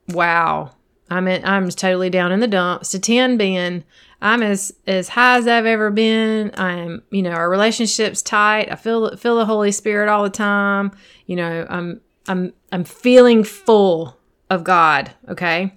wow, 0.08 0.72
I'm 1.10 1.28
in, 1.28 1.44
I'm 1.44 1.68
totally 1.70 2.10
down 2.10 2.32
in 2.32 2.40
the 2.40 2.46
dumps. 2.46 2.90
To 2.90 2.98
ten 2.98 3.36
being, 3.36 3.84
I'm 4.22 4.42
as 4.42 4.72
as 4.86 5.08
high 5.08 5.38
as 5.38 5.46
I've 5.46 5.66
ever 5.66 5.90
been. 5.90 6.52
I'm, 6.54 7.02
you 7.10 7.22
know, 7.22 7.30
our 7.30 7.50
relationship's 7.50 8.22
tight. 8.22 8.70
I 8.70 8.76
feel 8.76 9.16
feel 9.16 9.36
the 9.36 9.46
Holy 9.46 9.72
Spirit 9.72 10.08
all 10.08 10.22
the 10.22 10.30
time. 10.30 10.92
You 11.26 11.36
know, 11.36 11.66
I'm 11.68 12.00
I'm 12.28 12.52
I'm 12.70 12.84
feeling 12.84 13.44
full 13.44 14.16
of 14.48 14.62
God. 14.62 15.10
Okay 15.28 15.74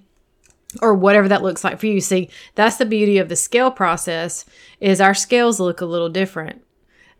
or 0.82 0.94
whatever 0.94 1.28
that 1.28 1.44
looks 1.44 1.64
like 1.64 1.80
for 1.80 1.88
you. 1.88 2.02
See, 2.02 2.30
that's 2.56 2.78
the 2.78 2.86
beauty 2.86 3.18
of 3.18 3.30
the 3.30 3.36
scale 3.36 3.72
process 3.72 4.46
is 4.80 5.02
our 5.02 5.14
scales 5.14 5.60
look 5.60 5.82
a 5.82 5.86
little 5.86 6.10
different. 6.10 6.64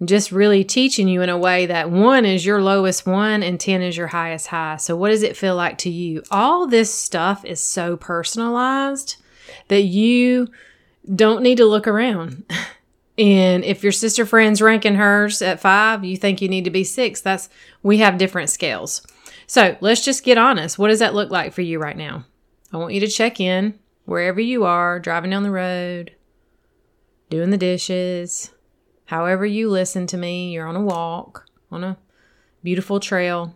Just 0.04 0.32
really 0.32 0.64
teaching 0.64 1.08
you 1.08 1.22
in 1.22 1.30
a 1.30 1.38
way 1.38 1.66
that 1.66 1.90
one 1.90 2.26
is 2.26 2.46
your 2.46 2.62
lowest 2.62 3.06
one 3.06 3.44
and 3.44 3.60
10 3.60 3.82
is 3.82 3.96
your 3.96 4.08
highest 4.08 4.48
high. 4.48 4.78
So 4.78 4.96
what 4.96 5.10
does 5.10 5.24
it 5.24 5.38
feel 5.38 5.56
like 5.56 5.78
to 5.80 5.90
you? 5.90 6.24
All 6.32 6.68
this 6.68 6.94
stuff 6.94 7.46
is 7.46 7.62
so 7.62 7.96
personalized 7.96 9.18
that 9.68 9.84
you 9.84 10.50
don't 11.16 11.44
need 11.44 11.58
to 11.58 11.66
look 11.66 11.88
around. 11.88 12.44
And 13.18 13.64
if 13.64 13.84
your 13.84 13.92
sister 13.92 14.26
friend's 14.26 14.62
ranking 14.62 14.96
hers 14.96 15.42
at 15.42 15.60
five, 15.60 16.04
you 16.04 16.18
think 16.18 16.42
you 16.42 16.50
need 16.50 16.66
to 16.66 16.72
be 16.72 16.84
six. 16.84 17.22
That's 17.22 17.50
we 17.84 18.00
have 18.00 18.18
different 18.18 18.50
scales. 18.50 19.06
So 19.46 19.78
let's 19.82 20.04
just 20.04 20.24
get 20.24 20.38
honest. 20.38 20.80
What 20.80 20.88
does 20.88 21.00
that 21.00 21.14
look 21.14 21.30
like 21.30 21.54
for 21.54 21.62
you 21.62 21.80
right 21.80 21.98
now? 21.98 22.26
I 22.74 22.78
want 22.78 22.96
you 22.96 23.00
to 23.02 23.08
check 23.08 23.40
in 23.40 23.78
wherever 24.06 24.42
you 24.42 24.66
are, 24.66 25.00
driving 25.00 25.30
down 25.30 25.44
the 25.44 25.52
road, 25.52 26.16
doing 27.30 27.52
the 27.52 27.58
dishes, 27.58 28.52
however 29.06 29.46
you 29.46 29.70
listen 29.70 30.08
to 30.08 30.18
me, 30.18 30.52
you're 30.52 30.68
on 30.68 30.76
a 30.76 30.82
walk, 30.82 31.46
on 31.72 31.84
a 31.84 31.98
beautiful 32.64 33.00
trail. 33.00 33.56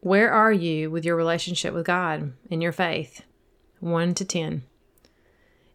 Where 0.00 0.32
are 0.32 0.52
you 0.52 0.90
with 0.90 1.04
your 1.04 1.16
relationship 1.16 1.72
with 1.72 1.86
God 1.86 2.32
and 2.50 2.62
your 2.62 2.72
faith? 2.72 3.22
1 3.80 4.14
to 4.14 4.24
10. 4.24 4.64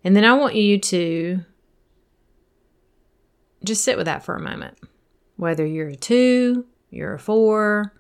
And 0.03 0.15
then 0.15 0.25
I 0.25 0.33
want 0.33 0.55
you 0.55 0.77
to 0.79 1.39
just 3.63 3.83
sit 3.83 3.95
with 3.95 4.05
that 4.05 4.25
for 4.25 4.35
a 4.35 4.41
moment. 4.41 4.77
Whether 5.37 5.65
you're 5.65 5.89
a 5.89 5.95
2, 5.95 6.65
you're 6.89 7.13
a 7.13 7.19
4, 7.19 7.93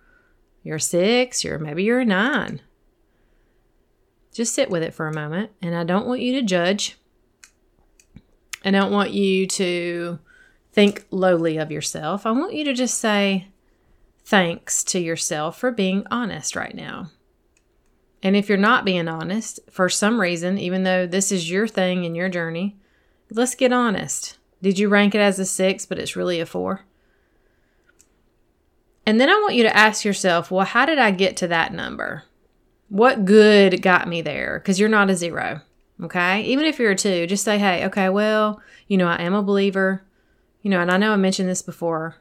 you're 0.63 0.75
a 0.75 0.81
6, 0.81 1.43
you're 1.43 1.57
maybe 1.57 1.83
you're 1.83 2.01
a 2.01 2.05
9. 2.05 2.61
Just 4.33 4.53
sit 4.53 4.69
with 4.69 4.83
it 4.83 4.93
for 4.93 5.07
a 5.07 5.13
moment. 5.13 5.51
And 5.61 5.75
I 5.75 5.83
don't 5.83 6.07
want 6.07 6.21
you 6.21 6.33
to 6.33 6.41
judge. 6.41 6.97
I 8.65 8.71
don't 8.71 8.91
want 8.91 9.11
you 9.11 9.45
to 9.47 10.19
think 10.71 11.05
lowly 11.11 11.57
of 11.57 11.71
yourself. 11.71 12.25
I 12.25 12.31
want 12.31 12.53
you 12.53 12.63
to 12.65 12.73
just 12.73 12.97
say 12.97 13.47
thanks 14.25 14.83
to 14.85 14.99
yourself 14.99 15.57
for 15.59 15.71
being 15.71 16.05
honest 16.09 16.55
right 16.55 16.73
now. 16.73 17.11
And 18.23 18.35
if 18.35 18.47
you're 18.47 18.57
not 18.57 18.85
being 18.85 19.07
honest 19.07 19.59
for 19.69 19.89
some 19.89 20.19
reason, 20.19 20.57
even 20.57 20.83
though 20.83 21.05
this 21.05 21.31
is 21.31 21.51
your 21.51 21.67
thing 21.67 22.05
and 22.05 22.15
your 22.15 22.29
journey, 22.29 22.77
let's 23.29 23.53
get 23.53 23.73
honest. 23.73 24.37
Did 24.61 24.79
you 24.79 24.87
rank 24.87 25.13
it 25.13 25.19
as 25.19 25.39
a 25.39 25.45
six, 25.45 25.85
but 25.85 25.99
it's 25.99 26.15
really 26.15 26.39
a 26.39 26.45
four? 26.45 26.85
And 29.05 29.19
then 29.19 29.29
I 29.29 29.33
want 29.41 29.55
you 29.55 29.63
to 29.63 29.75
ask 29.75 30.05
yourself, 30.05 30.49
well, 30.49 30.65
how 30.65 30.85
did 30.85 30.97
I 30.97 31.11
get 31.11 31.35
to 31.37 31.47
that 31.49 31.73
number? 31.73 32.23
What 32.93 33.25
good 33.25 33.81
got 33.81 34.07
me 34.07 34.21
there? 34.21 34.59
Because 34.59 34.79
you're 34.79 34.87
not 34.87 35.09
a 35.09 35.15
zero. 35.15 35.61
Okay. 36.03 36.43
Even 36.43 36.65
if 36.65 36.77
you're 36.77 36.91
a 36.91 36.95
two, 36.95 37.25
just 37.25 37.43
say, 37.43 37.57
hey, 37.57 37.87
okay, 37.87 38.07
well, 38.07 38.61
you 38.87 38.97
know, 38.97 39.07
I 39.07 39.23
am 39.23 39.33
a 39.33 39.41
believer. 39.41 40.03
You 40.61 40.69
know, 40.69 40.79
and 40.79 40.91
I 40.91 40.97
know 40.97 41.11
I 41.11 41.15
mentioned 41.15 41.49
this 41.49 41.63
before 41.63 42.17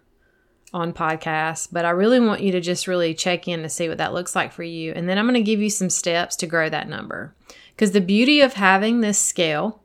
on 0.73 0.95
podcasts, 0.95 1.69
but 1.71 1.85
I 1.85 1.91
really 1.91 2.19
want 2.21 2.41
you 2.41 2.53
to 2.53 2.61
just 2.63 2.89
really 2.89 3.13
check 3.13 3.47
in 3.47 3.61
to 3.61 3.69
see 3.69 3.87
what 3.87 3.99
that 3.99 4.15
looks 4.15 4.35
like 4.35 4.51
for 4.51 4.63
you. 4.63 4.93
And 4.93 5.07
then 5.07 5.19
I'm 5.19 5.27
going 5.27 5.35
to 5.35 5.43
give 5.43 5.61
you 5.61 5.69
some 5.69 5.91
steps 5.91 6.37
to 6.37 6.47
grow 6.47 6.71
that 6.71 6.89
number. 6.89 7.35
Because 7.77 7.93
the 7.93 8.01
beauty 8.01 8.41
of 8.41 8.55
having 8.55 9.03
this 9.03 9.19
scale 9.19 9.83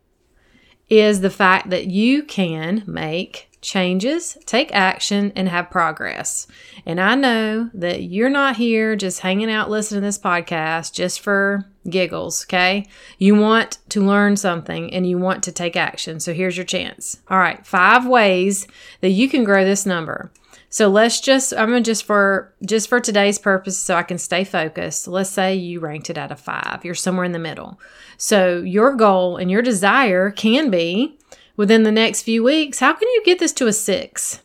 is 0.87 1.19
the 1.19 1.29
fact 1.29 1.69
that 1.69 1.87
you 1.87 2.23
can 2.23 2.85
make 2.87 3.46
changes, 3.67 4.37
take 4.45 4.73
action, 4.73 5.33
and 5.35 5.49
have 5.49 5.69
progress. 5.69 6.47
And 6.85 7.01
I 7.01 7.15
know 7.15 7.69
that 7.73 8.03
you're 8.03 8.29
not 8.29 8.55
here 8.55 8.95
just 8.95 9.19
hanging 9.19 9.51
out 9.51 9.69
listening 9.69 10.01
to 10.01 10.07
this 10.07 10.17
podcast 10.17 10.93
just 10.93 11.19
for 11.19 11.65
giggles, 11.89 12.45
okay? 12.45 12.87
You 13.17 13.35
want 13.35 13.79
to 13.89 14.01
learn 14.01 14.37
something 14.37 14.93
and 14.93 15.07
you 15.07 15.17
want 15.17 15.43
to 15.43 15.51
take 15.51 15.75
action. 15.75 16.21
So 16.21 16.33
here's 16.33 16.55
your 16.55 16.65
chance. 16.65 17.19
All 17.29 17.39
right, 17.39 17.65
five 17.67 18.07
ways 18.07 18.67
that 19.01 19.09
you 19.09 19.27
can 19.27 19.43
grow 19.43 19.65
this 19.65 19.85
number. 19.85 20.31
So 20.69 20.87
let's 20.89 21.19
just 21.21 21.53
I'm 21.53 21.69
gonna 21.69 21.81
just 21.81 22.03
for 22.03 22.53
just 22.65 22.89
for 22.89 22.99
today's 22.99 23.39
purpose 23.39 23.77
so 23.77 23.95
I 23.95 24.03
can 24.03 24.17
stay 24.17 24.43
focused. 24.43 25.07
Let's 25.07 25.29
say 25.29 25.55
you 25.55 25.79
ranked 25.79 26.09
it 26.09 26.17
out 26.17 26.31
of 26.31 26.39
5. 26.41 26.81
You're 26.83 26.93
somewhere 26.93 27.23
in 27.23 27.31
the 27.31 27.39
middle. 27.39 27.79
So 28.17 28.59
your 28.59 28.93
goal 28.95 29.37
and 29.37 29.49
your 29.49 29.61
desire 29.61 30.29
can 30.29 30.69
be 30.69 31.16
within 31.57 31.83
the 31.83 31.91
next 31.91 32.21
few 32.21 32.43
weeks, 32.43 32.79
how 32.79 32.93
can 32.93 33.09
you 33.09 33.21
get 33.25 33.39
this 33.39 33.51
to 33.53 33.67
a 33.67 33.73
six? 33.73 34.41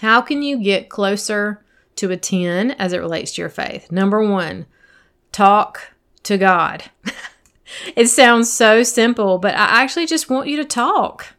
How 0.00 0.20
can 0.20 0.42
you 0.42 0.62
get 0.62 0.90
closer 0.90 1.64
to 1.96 2.10
a 2.10 2.16
10 2.16 2.72
as 2.72 2.92
it 2.92 2.98
relates 2.98 3.32
to 3.32 3.42
your 3.42 3.48
faith? 3.48 3.90
Number 3.90 4.22
one, 4.22 4.66
talk 5.32 5.92
to 6.24 6.36
God. 6.36 6.84
it 7.96 8.06
sounds 8.06 8.52
so 8.52 8.82
simple, 8.82 9.38
but 9.38 9.54
I 9.54 9.82
actually 9.82 10.06
just 10.06 10.28
want 10.28 10.48
you 10.48 10.56
to 10.58 10.64
talk. 10.64 11.34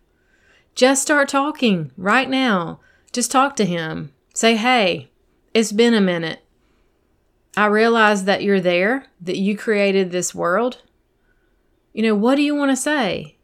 Just 0.76 1.02
start 1.02 1.30
talking 1.30 1.92
right 1.98 2.30
now. 2.30 2.80
Just 3.12 3.32
talk 3.32 3.56
to 3.58 3.66
Him. 3.66 4.14
Say, 4.34 4.56
hey, 4.56 5.10
it's 5.54 5.72
been 5.72 5.94
a 5.94 6.02
minute. 6.02 6.44
I 7.58 7.66
realize 7.66 8.26
that 8.26 8.44
you're 8.44 8.62
there, 8.62 9.08
that 9.22 9.38
you 9.38 9.58
created 9.58 10.12
this 10.12 10.36
world. 10.36 10.82
You 11.94 12.04
know, 12.04 12.16
what 12.16 12.36
do 12.36 12.44
you 12.44 12.56
want 12.56 12.72
to 12.72 12.78
say? 12.78 13.39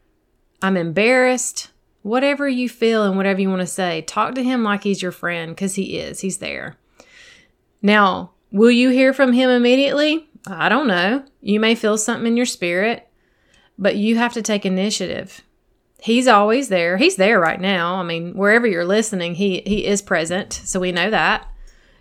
I'm 0.62 0.76
embarrassed. 0.76 1.70
Whatever 2.02 2.48
you 2.48 2.68
feel 2.68 3.04
and 3.04 3.16
whatever 3.16 3.40
you 3.40 3.48
want 3.48 3.62
to 3.62 3.66
say, 3.66 4.02
talk 4.02 4.34
to 4.36 4.44
him 4.44 4.62
like 4.62 4.84
he's 4.84 5.02
your 5.02 5.12
friend 5.12 5.52
because 5.52 5.74
he 5.74 5.98
is. 5.98 6.20
He's 6.20 6.38
there. 6.38 6.76
Now, 7.82 8.30
will 8.52 8.70
you 8.70 8.90
hear 8.90 9.12
from 9.12 9.32
him 9.32 9.50
immediately? 9.50 10.28
I 10.46 10.68
don't 10.68 10.86
know. 10.86 11.24
You 11.40 11.58
may 11.58 11.74
feel 11.74 11.98
something 11.98 12.26
in 12.26 12.36
your 12.36 12.46
spirit, 12.46 13.08
but 13.76 13.96
you 13.96 14.16
have 14.16 14.32
to 14.34 14.42
take 14.42 14.64
initiative. 14.64 15.42
He's 16.00 16.28
always 16.28 16.68
there. 16.68 16.96
He's 16.96 17.16
there 17.16 17.40
right 17.40 17.60
now. 17.60 17.96
I 17.96 18.04
mean, 18.04 18.34
wherever 18.34 18.66
you're 18.66 18.84
listening, 18.84 19.34
he 19.34 19.62
he 19.66 19.86
is 19.86 20.02
present, 20.02 20.52
so 20.52 20.78
we 20.78 20.92
know 20.92 21.10
that. 21.10 21.48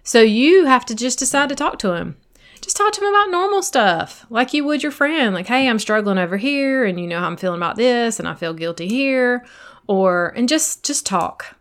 So 0.03 0.21
you 0.21 0.65
have 0.65 0.85
to 0.85 0.95
just 0.95 1.17
decide 1.17 1.49
to 1.49 1.55
talk 1.55 1.79
to 1.79 1.93
him 1.93 2.17
just 2.61 2.77
talk 2.77 2.93
to 2.93 3.01
him 3.01 3.07
about 3.07 3.31
normal 3.31 3.61
stuff 3.61 4.25
like 4.29 4.53
you 4.53 4.63
would 4.63 4.83
your 4.83 4.91
friend. 4.91 5.33
Like, 5.33 5.47
hey, 5.47 5.67
I'm 5.69 5.79
struggling 5.79 6.17
over 6.17 6.37
here 6.37 6.85
and 6.85 6.99
you 6.99 7.07
know 7.07 7.19
how 7.19 7.27
I'm 7.27 7.37
feeling 7.37 7.59
about 7.59 7.75
this 7.75 8.19
and 8.19 8.27
I 8.27 8.33
feel 8.33 8.53
guilty 8.53 8.87
here. 8.87 9.45
Or, 9.87 10.33
and 10.35 10.49
just, 10.49 10.83
just 10.83 11.05
talk. 11.05 11.57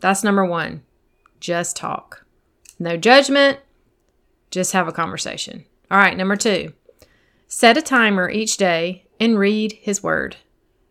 That's 0.00 0.24
number 0.24 0.44
one. 0.44 0.82
Just 1.38 1.76
talk. 1.76 2.24
No 2.78 2.96
judgment. 2.96 3.58
Just 4.50 4.72
have 4.72 4.88
a 4.88 4.92
conversation. 4.92 5.64
All 5.90 5.98
right. 5.98 6.16
Number 6.16 6.36
two, 6.36 6.72
set 7.46 7.76
a 7.76 7.82
timer 7.82 8.30
each 8.30 8.56
day 8.56 9.06
and 9.20 9.38
read 9.38 9.72
his 9.80 10.02
word, 10.02 10.36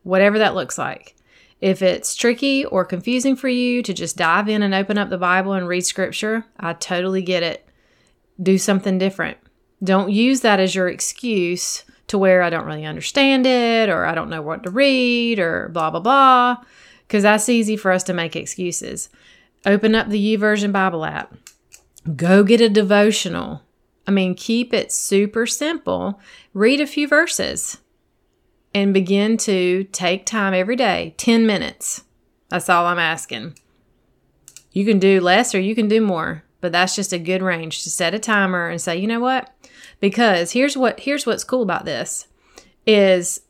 whatever 0.03 0.37
that 0.37 0.55
looks 0.55 0.77
like. 0.77 1.15
If 1.59 1.81
it's 1.81 2.15
tricky 2.15 2.65
or 2.65 2.85
confusing 2.85 3.35
for 3.35 3.47
you 3.47 3.83
to 3.83 3.93
just 3.93 4.17
dive 4.17 4.49
in 4.49 4.63
and 4.63 4.73
open 4.73 4.97
up 4.97 5.09
the 5.09 5.17
Bible 5.17 5.53
and 5.53 5.67
read 5.67 5.85
scripture, 5.85 6.45
I 6.59 6.73
totally 6.73 7.21
get 7.21 7.43
it 7.43 7.67
do 8.41 8.57
something 8.57 8.97
different. 8.97 9.37
Don't 9.83 10.11
use 10.11 10.41
that 10.41 10.59
as 10.59 10.75
your 10.75 10.87
excuse 10.87 11.83
to 12.07 12.17
where 12.17 12.41
I 12.41 12.49
don't 12.49 12.65
really 12.65 12.85
understand 12.85 13.45
it 13.45 13.89
or 13.89 14.05
I 14.05 14.13
don't 14.13 14.29
know 14.29 14.41
what 14.41 14.63
to 14.63 14.69
read 14.69 15.39
or 15.39 15.69
blah, 15.69 15.89
blah, 15.89 15.99
blah. 15.99 16.57
Because 17.07 17.23
that's 17.23 17.49
easy 17.49 17.75
for 17.75 17.91
us 17.91 18.03
to 18.03 18.13
make 18.13 18.35
excuses. 18.35 19.09
Open 19.65 19.95
up 19.95 20.09
the 20.09 20.37
YouVersion 20.37 20.71
Bible 20.71 21.05
app. 21.05 21.33
Go 22.15 22.43
get 22.43 22.61
a 22.61 22.69
devotional. 22.69 23.61
I 24.07 24.11
mean, 24.11 24.35
keep 24.35 24.73
it 24.73 24.91
super 24.91 25.45
simple. 25.45 26.19
Read 26.53 26.81
a 26.81 26.87
few 26.87 27.07
verses 27.07 27.77
and 28.73 28.93
begin 28.93 29.37
to 29.37 29.83
take 29.91 30.25
time 30.25 30.53
every 30.53 30.75
day 30.75 31.13
10 31.17 31.45
minutes. 31.45 32.03
That's 32.49 32.69
all 32.69 32.85
I'm 32.85 32.99
asking. 32.99 33.57
You 34.71 34.85
can 34.85 34.99
do 34.99 35.21
less 35.21 35.53
or 35.53 35.59
you 35.59 35.75
can 35.75 35.87
do 35.87 36.01
more, 36.01 36.43
but 36.61 36.71
that's 36.71 36.95
just 36.95 37.11
a 37.11 37.19
good 37.19 37.41
range 37.41 37.83
to 37.83 37.89
set 37.89 38.13
a 38.13 38.19
timer 38.19 38.69
and 38.69 38.79
say, 38.79 38.97
you 38.97 39.07
know 39.07 39.19
what? 39.19 39.53
Because 39.99 40.51
here's 40.51 40.77
what 40.77 41.01
here's 41.01 41.25
what's 41.25 41.43
cool 41.43 41.63
about 41.63 41.85
this 41.85 42.27
is 42.85 43.41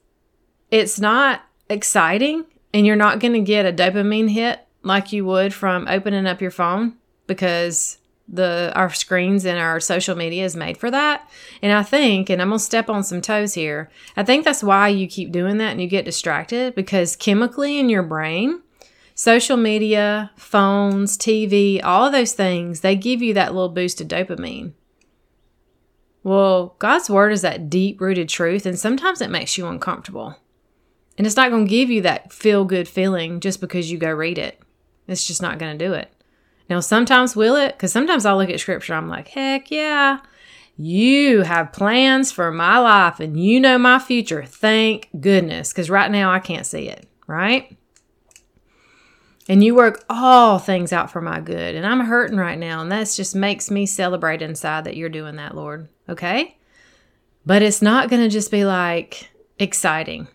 it's 0.72 1.00
not 1.00 1.42
exciting 1.70 2.46
and 2.74 2.86
you're 2.86 2.96
not 2.96 3.20
going 3.20 3.34
to 3.34 3.42
get 3.42 3.66
a 3.66 3.74
dopamine 3.74 4.30
hit 4.30 4.66
like 4.84 5.12
you 5.12 5.26
would 5.26 5.54
from 5.54 5.88
opening 5.88 6.26
up 6.26 6.42
your 6.42 6.52
phone 6.52 6.98
because 7.28 7.98
the 8.28 8.72
our 8.76 8.90
screens 8.90 9.46
and 9.46 9.60
our 9.60 9.80
social 9.80 10.16
media 10.16 10.46
is 10.46 10.56
made 10.56 10.78
for 10.78 10.90
that. 10.90 11.30
And 11.62 11.74
I 11.74 11.84
think, 11.84 12.30
and 12.30 12.42
I'm 12.42 12.50
gonna 12.50 12.60
step 12.60 12.90
on 12.90 13.04
some 13.04 13.22
toes 13.22 13.54
here, 13.54 13.90
I 14.16 14.24
think 14.24 14.46
that's 14.46 14.64
why 14.64 14.88
you 14.88 15.08
keep 15.08 15.32
doing 15.32 15.58
that 15.58 15.72
and 15.72 15.82
you 15.82 15.88
get 15.88 16.06
distracted 16.06 16.74
because 16.74 17.16
chemically 17.16 17.78
in 17.78 17.90
your 17.90 18.04
brain, 18.04 18.62
social 19.22 19.56
media, 19.56 20.32
phones, 20.36 21.16
TV, 21.16 21.80
all 21.84 22.10
those 22.10 22.34
things, 22.34 22.80
they 22.80 22.96
give 22.96 23.22
you 23.22 23.36
that 23.36 23.54
little 23.54 23.70
boost 23.70 24.02
of 24.02 24.08
dopamine. 24.08 24.74
Well, 26.24 26.76
God's 26.80 27.08
word 27.08 27.32
is 27.32 27.44
that 27.44 27.70
deep 27.70 28.02
rooted 28.02 28.30
truth, 28.30 28.66
and 28.66 28.80
sometimes 28.80 29.22
it 29.22 29.30
makes 29.30 29.60
you 29.60 29.68
uncomfortable. 29.68 30.38
And 31.20 31.28
it's 31.28 31.36
not 31.36 31.52
going 31.52 31.66
to 31.66 31.70
give 31.70 31.92
you 31.92 32.02
that 32.02 32.34
feel 32.34 32.66
good 32.66 32.88
feeling 32.88 33.42
just 33.42 33.62
because 33.62 33.92
you 33.92 34.00
go 34.00 34.12
read 34.12 34.40
it. 34.40 34.60
It's 35.08 35.28
just 35.28 35.40
not 35.40 35.60
going 35.60 35.78
to 35.78 35.86
do 35.86 35.94
it. 35.94 36.12
Now, 36.68 36.80
sometimes 36.80 37.36
will 37.36 37.58
it? 37.58 37.74
Because 37.78 37.92
sometimes 37.92 38.26
I'll 38.26 38.38
look 38.38 38.50
at 38.50 38.60
scripture, 38.60 38.96
I'm 38.96 39.08
like, 39.08 39.28
heck 39.28 39.70
yeah, 39.70 40.22
you 40.78 41.44
have 41.44 41.74
plans 41.74 42.32
for 42.32 42.52
my 42.52 42.80
life 42.80 43.20
and 43.20 43.40
you 43.40 43.60
know 43.60 43.78
my 43.78 44.00
future. 44.00 44.46
Thank 44.46 45.10
goodness. 45.20 45.72
Because 45.72 45.92
right 45.92 46.10
now 46.10 46.32
I 46.32 46.40
can't 46.40 46.66
see 46.66 46.90
it, 46.90 47.08
right? 47.28 47.78
And 49.50 49.64
you 49.64 49.76
work 49.76 50.06
all 50.10 50.60
things 50.60 50.94
out 50.94 51.12
for 51.12 51.22
my 51.22 51.40
good. 51.40 51.76
And 51.76 51.86
I'm 51.86 52.02
hurting 52.02 52.38
right 52.38 52.60
now. 52.60 52.82
And 52.82 52.92
that 52.92 53.12
just 53.16 53.36
makes 53.36 53.72
me 53.72 53.86
celebrate 53.86 54.42
inside 54.42 54.84
that 54.84 54.96
you're 54.96 55.10
doing 55.10 55.38
that, 55.38 55.56
Lord. 55.56 55.90
Okay? 56.08 56.58
But 57.46 57.62
it's 57.62 57.82
not 57.82 58.10
going 58.10 58.22
to 58.22 58.30
just 58.30 58.52
be 58.52 58.66
like 58.66 59.30
exciting. 59.58 60.28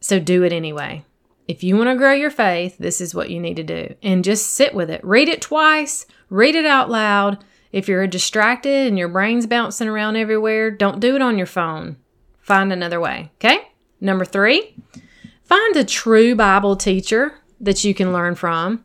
So 0.00 0.20
do 0.20 0.44
it 0.44 0.52
anyway. 0.52 1.04
If 1.48 1.64
you 1.64 1.76
want 1.76 1.88
to 1.88 1.96
grow 1.96 2.12
your 2.12 2.30
faith, 2.30 2.76
this 2.78 3.00
is 3.00 3.14
what 3.14 3.30
you 3.30 3.40
need 3.40 3.56
to 3.56 3.62
do. 3.64 3.94
And 4.02 4.22
just 4.22 4.52
sit 4.52 4.74
with 4.74 4.90
it. 4.90 5.02
Read 5.02 5.28
it 5.28 5.40
twice, 5.40 6.06
read 6.28 6.54
it 6.54 6.66
out 6.66 6.90
loud. 6.90 7.42
If 7.72 7.88
you're 7.88 8.06
distracted 8.06 8.86
and 8.86 8.98
your 8.98 9.08
brain's 9.08 9.46
bouncing 9.46 9.88
around 9.88 10.16
everywhere, 10.16 10.70
don't 10.70 11.00
do 11.00 11.16
it 11.16 11.22
on 11.22 11.38
your 11.38 11.46
phone. 11.46 11.96
Find 12.40 12.72
another 12.72 13.00
way. 13.00 13.30
Okay? 13.36 13.68
Number 14.00 14.24
three, 14.24 14.74
find 15.44 15.76
a 15.76 15.84
true 15.84 16.34
Bible 16.34 16.76
teacher 16.76 17.34
that 17.60 17.84
you 17.84 17.94
can 17.94 18.12
learn 18.12 18.34
from. 18.34 18.84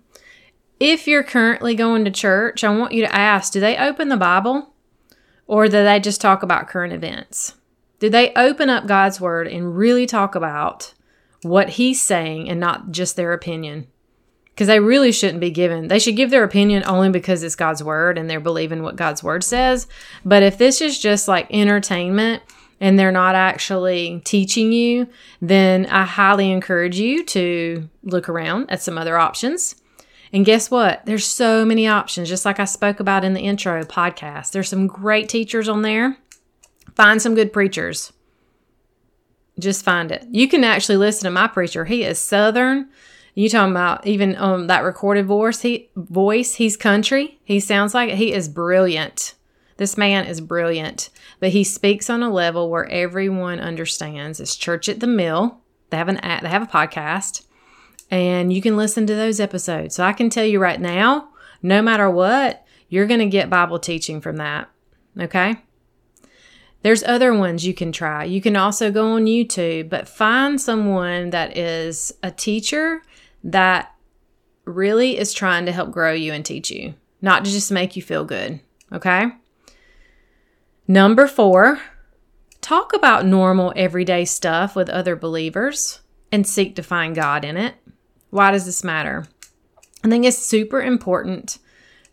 If 0.80 1.08
you're 1.08 1.24
currently 1.24 1.76
going 1.76 2.06
to 2.06 2.12
church, 2.12 2.64
I 2.64 2.76
want 2.76 2.94
you 2.94 3.06
to 3.06 3.16
ask 3.16 3.54
do 3.54 3.60
they 3.60 3.78
open 3.78 4.10
the 4.10 4.18
Bible 4.18 4.74
or 5.48 5.66
do 5.66 5.84
they 5.84 6.00
just 6.00 6.22
talk 6.22 6.44
about 6.44 6.68
current 6.68 6.94
events? 6.94 7.56
Do 8.00 8.10
they 8.10 8.34
open 8.34 8.70
up 8.70 8.88
God's 8.88 9.22
Word 9.22 9.48
and 9.48 9.78
really 9.78 10.06
talk 10.06 10.36
about 10.36 10.94
what 11.44 11.70
he's 11.70 12.02
saying 12.02 12.50
and 12.50 12.60
not 12.60 12.92
just 12.92 13.16
their 13.16 13.34
opinion. 13.34 13.88
Because 14.50 14.68
they 14.68 14.80
really 14.80 15.12
shouldn't 15.12 15.40
be 15.40 15.50
given, 15.50 15.88
they 15.88 15.98
should 15.98 16.16
give 16.16 16.30
their 16.30 16.44
opinion 16.44 16.84
only 16.86 17.10
because 17.10 17.42
it's 17.42 17.56
God's 17.56 17.84
word 17.84 18.20
and 18.20 18.30
they're 18.30 18.40
believing 18.40 18.84
what 18.84 18.96
God's 18.96 19.24
word 19.24 19.44
says. 19.44 19.88
But 20.24 20.44
if 20.44 20.60
this 20.60 20.80
is 20.80 21.00
just 21.00 21.28
like 21.28 21.48
entertainment 21.50 22.44
and 22.84 23.00
they're 23.00 23.14
not 23.14 23.34
actually 23.34 24.22
teaching 24.26 24.74
you, 24.74 25.08
then 25.42 25.86
I 25.86 26.04
highly 26.04 26.52
encourage 26.52 27.00
you 27.00 27.24
to 27.28 27.90
look 28.04 28.28
around 28.28 28.70
at 28.70 28.82
some 28.82 28.98
other 28.98 29.18
options. 29.18 29.76
And 30.34 30.44
guess 30.44 30.70
what? 30.70 31.06
There's 31.06 31.26
so 31.26 31.64
many 31.64 31.88
options, 31.88 32.28
just 32.28 32.44
like 32.44 32.60
I 32.60 32.66
spoke 32.66 33.00
about 33.00 33.24
in 33.24 33.36
the 33.36 33.40
intro 33.40 33.82
podcast. 33.84 34.52
There's 34.52 34.68
some 34.68 34.88
great 34.88 35.30
teachers 35.30 35.70
on 35.70 35.82
there. 35.82 36.18
Find 36.94 37.22
some 37.22 37.36
good 37.36 37.54
preachers. 37.54 38.12
Just 39.58 39.86
find 39.86 40.12
it. 40.12 40.28
You 40.30 40.50
can 40.50 40.66
actually 40.66 40.98
listen 40.98 41.24
to 41.24 41.32
my 41.32 41.48
preacher. 41.48 41.86
He 41.86 42.04
is 42.04 42.20
Southern. 42.20 42.90
You 43.34 43.48
talking 43.48 43.72
about 43.72 44.06
even 44.06 44.36
um 44.36 44.68
that 44.68 44.84
recorded 44.84 45.26
voice? 45.26 45.62
He 45.62 45.90
voice. 45.96 46.56
He's 46.56 46.76
country. 46.76 47.40
He 47.46 47.62
sounds 47.62 47.94
like 47.94 48.10
it. 48.10 48.18
He 48.18 48.34
is 48.34 48.50
brilliant. 48.50 49.36
This 49.78 49.98
man 49.98 50.26
is 50.26 50.42
brilliant, 50.42 51.10
but 51.40 51.50
he 51.50 51.64
speaks 51.64 52.10
on 52.10 52.22
a 52.24 52.32
level 52.32 52.70
where 52.70 52.90
everyone 52.90 53.60
understands. 53.60 54.40
It's 54.40 54.56
Church 54.56 54.88
at 54.88 55.00
the 55.00 55.08
Mill. 55.08 55.60
They 55.90 55.98
have 55.98 56.10
an 56.10 56.20
they 56.24 56.50
have 56.50 56.64
a 56.64 56.68
podcast, 56.68 57.46
and 58.10 58.52
you 58.52 58.62
can 58.62 58.78
listen 58.78 59.08
to 59.08 59.16
those 59.16 59.40
episodes. 59.40 59.96
So 59.96 60.04
I 60.04 60.14
can 60.14 60.30
tell 60.30 60.46
you 60.46 60.60
right 60.60 60.80
now, 60.80 61.30
no 61.62 61.82
matter 61.82 62.10
what, 62.10 62.66
you're 62.90 63.08
going 63.08 63.20
to 63.20 63.26
get 63.26 63.50
Bible 63.50 63.80
teaching 63.80 64.22
from 64.22 64.38
that. 64.38 64.70
Okay. 65.20 65.56
There's 66.84 67.04
other 67.04 67.34
ones 67.34 67.66
you 67.66 67.74
can 67.74 67.92
try. 67.92 68.26
You 68.26 68.42
can 68.42 68.58
also 68.58 68.92
go 68.92 69.14
on 69.14 69.26
YouTube, 69.26 69.90
but 69.90 70.08
find 70.08 70.60
someone 70.60 71.30
that 71.30 71.58
is 71.58 72.12
a 72.22 72.30
teacher 72.30 73.02
that 73.44 73.96
really 74.66 75.18
is 75.18 75.34
trying 75.34 75.66
to 75.66 75.72
help 75.72 75.92
grow 75.92 76.12
you 76.12 76.34
and 76.34 76.46
teach 76.46 76.70
you, 76.70 76.94
not 77.22 77.46
to 77.46 77.52
just 77.52 77.72
make 77.72 77.96
you 77.96 78.02
feel 78.02 78.26
good. 78.26 78.60
Okay. 78.92 79.28
Number 80.88 81.28
four, 81.28 81.80
talk 82.60 82.94
about 82.94 83.26
normal 83.26 83.72
everyday 83.76 84.26
stuff 84.26 84.76
with 84.76 84.90
other 84.90 85.16
believers 85.16 86.02
and 86.32 86.46
seek 86.46 86.76
to 86.76 86.84
find 86.84 87.16
God 87.16 87.46
in 87.46 87.56
it. 87.56 87.76
Why 88.32 88.52
does 88.52 88.66
this 88.66 88.84
matter? 88.84 89.26
I 90.04 90.10
think 90.10 90.26
it's 90.26 90.38
super 90.38 90.82
important 90.82 91.60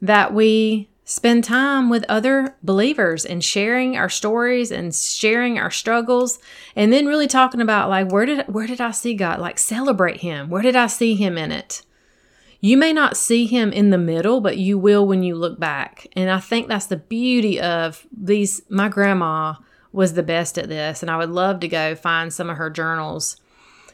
that 0.01 0.33
we 0.33 0.89
spend 1.05 1.43
time 1.43 1.91
with 1.91 2.05
other 2.09 2.55
believers 2.63 3.25
and 3.25 3.43
sharing 3.43 3.97
our 3.97 4.09
stories 4.09 4.71
and 4.71 4.95
sharing 4.95 5.59
our 5.59 5.71
struggles 5.71 6.39
and 6.77 6.93
then 6.93 7.07
really 7.07 7.27
talking 7.27 7.61
about 7.61 7.89
like 7.89 8.13
where 8.13 8.25
did 8.25 8.47
where 8.47 8.69
did 8.69 8.81
I 8.81 8.93
see 8.93 9.15
God 9.15 9.41
like 9.41 9.59
celebrate 9.59 10.19
him 10.19 10.49
where 10.49 10.63
did 10.63 10.77
I 10.77 10.87
see 10.87 11.17
him 11.17 11.37
in 11.37 11.51
it 11.51 11.83
you 12.61 12.77
may 12.77 12.93
not 12.93 13.17
see 13.17 13.47
him 13.47 13.73
in 13.73 13.91
the 13.91 13.99
middle 13.99 14.41
but 14.41 14.59
you 14.59 14.79
will 14.79 15.07
when 15.07 15.23
you 15.23 15.35
look 15.35 15.59
back. 15.59 16.07
And 16.15 16.31
I 16.31 16.39
think 16.39 16.69
that's 16.69 16.87
the 16.87 16.97
beauty 16.97 17.61
of 17.61 18.07
these 18.17 18.63
my 18.69 18.89
grandma 18.89 19.55
was 19.93 20.15
the 20.15 20.23
best 20.23 20.59
at 20.59 20.69
this 20.69 21.03
and 21.03 21.11
I 21.11 21.17
would 21.17 21.31
love 21.31 21.61
to 21.61 21.69
go 21.69 21.95
find 21.95 22.33
some 22.33 22.51
of 22.51 22.57
her 22.57 22.71
journals. 22.71 23.37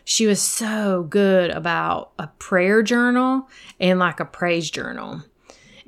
She 0.05 0.27
was 0.27 0.41
so 0.41 1.05
good 1.09 1.51
about 1.51 2.13
a 2.19 2.29
prayer 2.39 2.83
journal 2.83 3.49
and 3.81 3.99
like 3.99 4.21
a 4.21 4.25
praise 4.25 4.71
journal. 4.71 5.23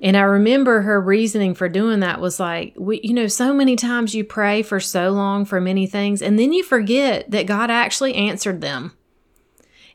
And 0.00 0.16
I 0.16 0.22
remember 0.22 0.82
her 0.82 1.00
reasoning 1.00 1.54
for 1.54 1.68
doing 1.68 2.00
that 2.00 2.20
was 2.20 2.38
like, 2.38 2.74
we, 2.76 3.00
you 3.02 3.12
know, 3.12 3.26
so 3.26 3.52
many 3.52 3.74
times 3.74 4.14
you 4.14 4.24
pray 4.24 4.62
for 4.62 4.78
so 4.78 5.10
long 5.10 5.44
for 5.44 5.60
many 5.60 5.86
things, 5.86 6.22
and 6.22 6.38
then 6.38 6.52
you 6.52 6.62
forget 6.62 7.30
that 7.30 7.46
God 7.46 7.70
actually 7.70 8.14
answered 8.14 8.60
them. 8.60 8.92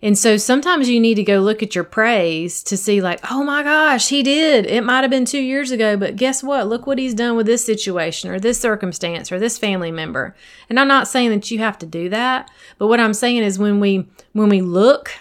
And 0.03 0.17
so 0.17 0.35
sometimes 0.35 0.89
you 0.89 0.99
need 0.99 1.15
to 1.15 1.23
go 1.23 1.39
look 1.39 1.63
at 1.63 1.75
your 1.75 1.85
praise 1.85 2.61
to 2.63 2.75
see, 2.75 3.01
like, 3.01 3.21
oh 3.31 3.41
my 3.41 3.63
gosh, 3.63 4.09
he 4.09 4.21
did. 4.21 4.65
It 4.65 4.83
might 4.83 4.99
have 4.99 5.09
been 5.09 5.23
two 5.23 5.41
years 5.41 5.71
ago, 5.71 5.95
but 5.95 6.17
guess 6.17 6.43
what? 6.43 6.67
Look 6.67 6.85
what 6.85 6.99
he's 6.99 7.13
done 7.13 7.37
with 7.37 7.45
this 7.45 7.65
situation 7.65 8.29
or 8.29 8.37
this 8.37 8.59
circumstance 8.59 9.31
or 9.31 9.39
this 9.39 9.57
family 9.57 9.91
member. 9.91 10.35
And 10.69 10.77
I'm 10.77 10.89
not 10.89 11.07
saying 11.07 11.29
that 11.29 11.49
you 11.51 11.59
have 11.59 11.79
to 11.79 11.85
do 11.85 12.09
that, 12.09 12.51
but 12.77 12.87
what 12.87 12.99
I'm 12.99 13.13
saying 13.13 13.43
is 13.43 13.57
when 13.57 13.79
we 13.79 14.05
when 14.33 14.49
we 14.49 14.59
look 14.59 15.13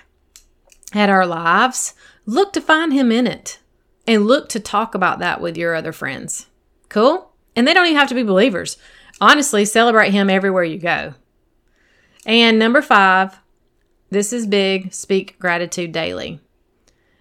at 0.93 1.09
our 1.09 1.27
lives, 1.27 1.95
look 2.27 2.53
to 2.55 2.61
find 2.61 2.93
him 2.93 3.13
in 3.13 3.29
it 3.29 3.61
and 4.09 4.27
look 4.27 4.49
to 4.49 4.59
talk 4.59 4.97
about 4.97 5.21
that 5.21 5.41
with 5.41 5.57
your 5.57 5.77
other 5.77 5.93
friends. 5.93 6.49
Cool? 6.89 7.31
And 7.55 7.69
they 7.69 7.75
don't 7.75 7.87
even 7.87 7.99
have 7.99 8.09
to 8.09 8.17
be 8.17 8.25
believers. 8.25 8.79
Honestly, 9.21 9.65
celebrate 9.65 10.11
him 10.11 10.29
everywhere 10.29 10.65
you 10.65 10.79
go. 10.79 11.15
And 12.27 12.59
number 12.59 12.83
five, 12.83 13.39
this 14.13 14.31
is 14.31 14.47
big 14.47 14.93
speak 14.93 15.39
gratitude 15.39 15.91
daily. 15.91 16.39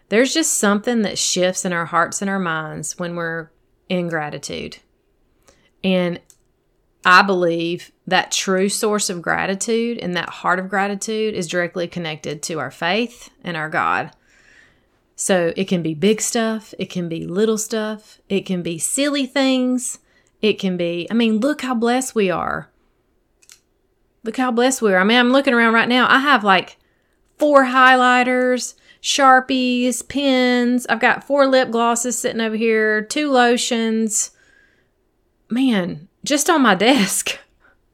There's 0.10 0.34
just 0.34 0.58
something 0.58 1.04
that 1.04 1.17
shifts 1.17 1.63
in 1.63 1.71
our 1.71 1.86
hearts 1.86 2.21
and 2.21 2.30
our 2.30 2.38
minds 2.38 2.99
when 2.99 3.15
we're 3.15 3.49
in 3.88 4.10
gratitude. 4.10 4.80
And 5.86 6.19
I 7.06 7.21
believe 7.21 7.93
that 8.06 8.34
true 8.34 8.67
source 8.67 9.10
of 9.10 9.21
gratitude 9.21 9.99
and 9.99 10.17
that 10.17 10.27
heart 10.27 10.60
of 10.60 10.67
gratitude 10.67 11.34
is 11.34 11.47
directly 11.47 11.88
connected 11.88 12.43
to 12.43 12.60
our 12.60 12.71
faith 12.71 13.30
and 13.41 13.56
our 13.56 13.69
God. 13.69 14.12
So 15.15 15.54
it 15.56 15.69
can 15.69 15.82
be 15.82 15.93
big 15.93 16.19
stuff, 16.19 16.73
it 16.77 16.89
can 16.89 17.08
be 17.08 17.25
little 17.25 17.58
stuff, 17.58 18.19
it 18.27 18.41
can 18.41 18.62
be 18.62 18.77
silly 18.77 19.25
things, 19.25 19.99
it 20.41 20.60
can 20.60 20.75
be, 20.75 21.08
I 21.10 21.13
mean, 21.13 21.39
look 21.39 21.62
how 21.62 21.73
blessed 21.73 22.15
we 22.15 22.30
are. 22.30 22.69
Look 24.25 24.36
how 24.36 24.51
blessed 24.51 24.82
we 24.82 24.93
are. 24.93 24.99
I 24.99 25.06
mean, 25.06 25.17
I'm 25.17 25.32
looking 25.32 25.54
around 25.54 25.73
right 25.73 25.88
now. 25.88 26.06
I 26.10 26.19
have 26.19 26.43
like 26.43 26.77
four 27.41 27.65
highlighters, 27.65 28.75
Sharpies, 29.01 30.08
pens. 30.08 30.86
I've 30.88 30.99
got 30.99 31.23
four 31.23 31.47
lip 31.47 31.71
glosses 31.71 32.19
sitting 32.19 32.39
over 32.39 32.56
here, 32.56 33.01
two 33.01 33.32
lotions. 33.32 34.30
Man, 35.49 36.08
just 36.23 36.51
on 36.51 36.62
my 36.62 36.75
desk. 36.89 37.39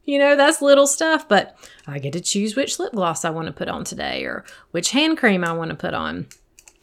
You 0.04 0.20
know, 0.20 0.36
that's 0.36 0.62
little 0.62 0.86
stuff, 0.86 1.30
but 1.30 1.58
I 1.88 2.00
get 2.00 2.12
to 2.12 2.20
choose 2.20 2.58
which 2.58 2.78
lip 2.78 2.92
gloss 2.92 3.24
I 3.24 3.30
want 3.30 3.48
to 3.48 3.54
put 3.54 3.70
on 3.70 3.86
today 3.86 4.26
or 4.26 4.44
which 4.72 4.92
hand 4.92 5.18
cream 5.18 5.46
I 5.46 5.54
want 5.54 5.70
to 5.70 5.78
put 5.78 5.94
on. 5.94 6.28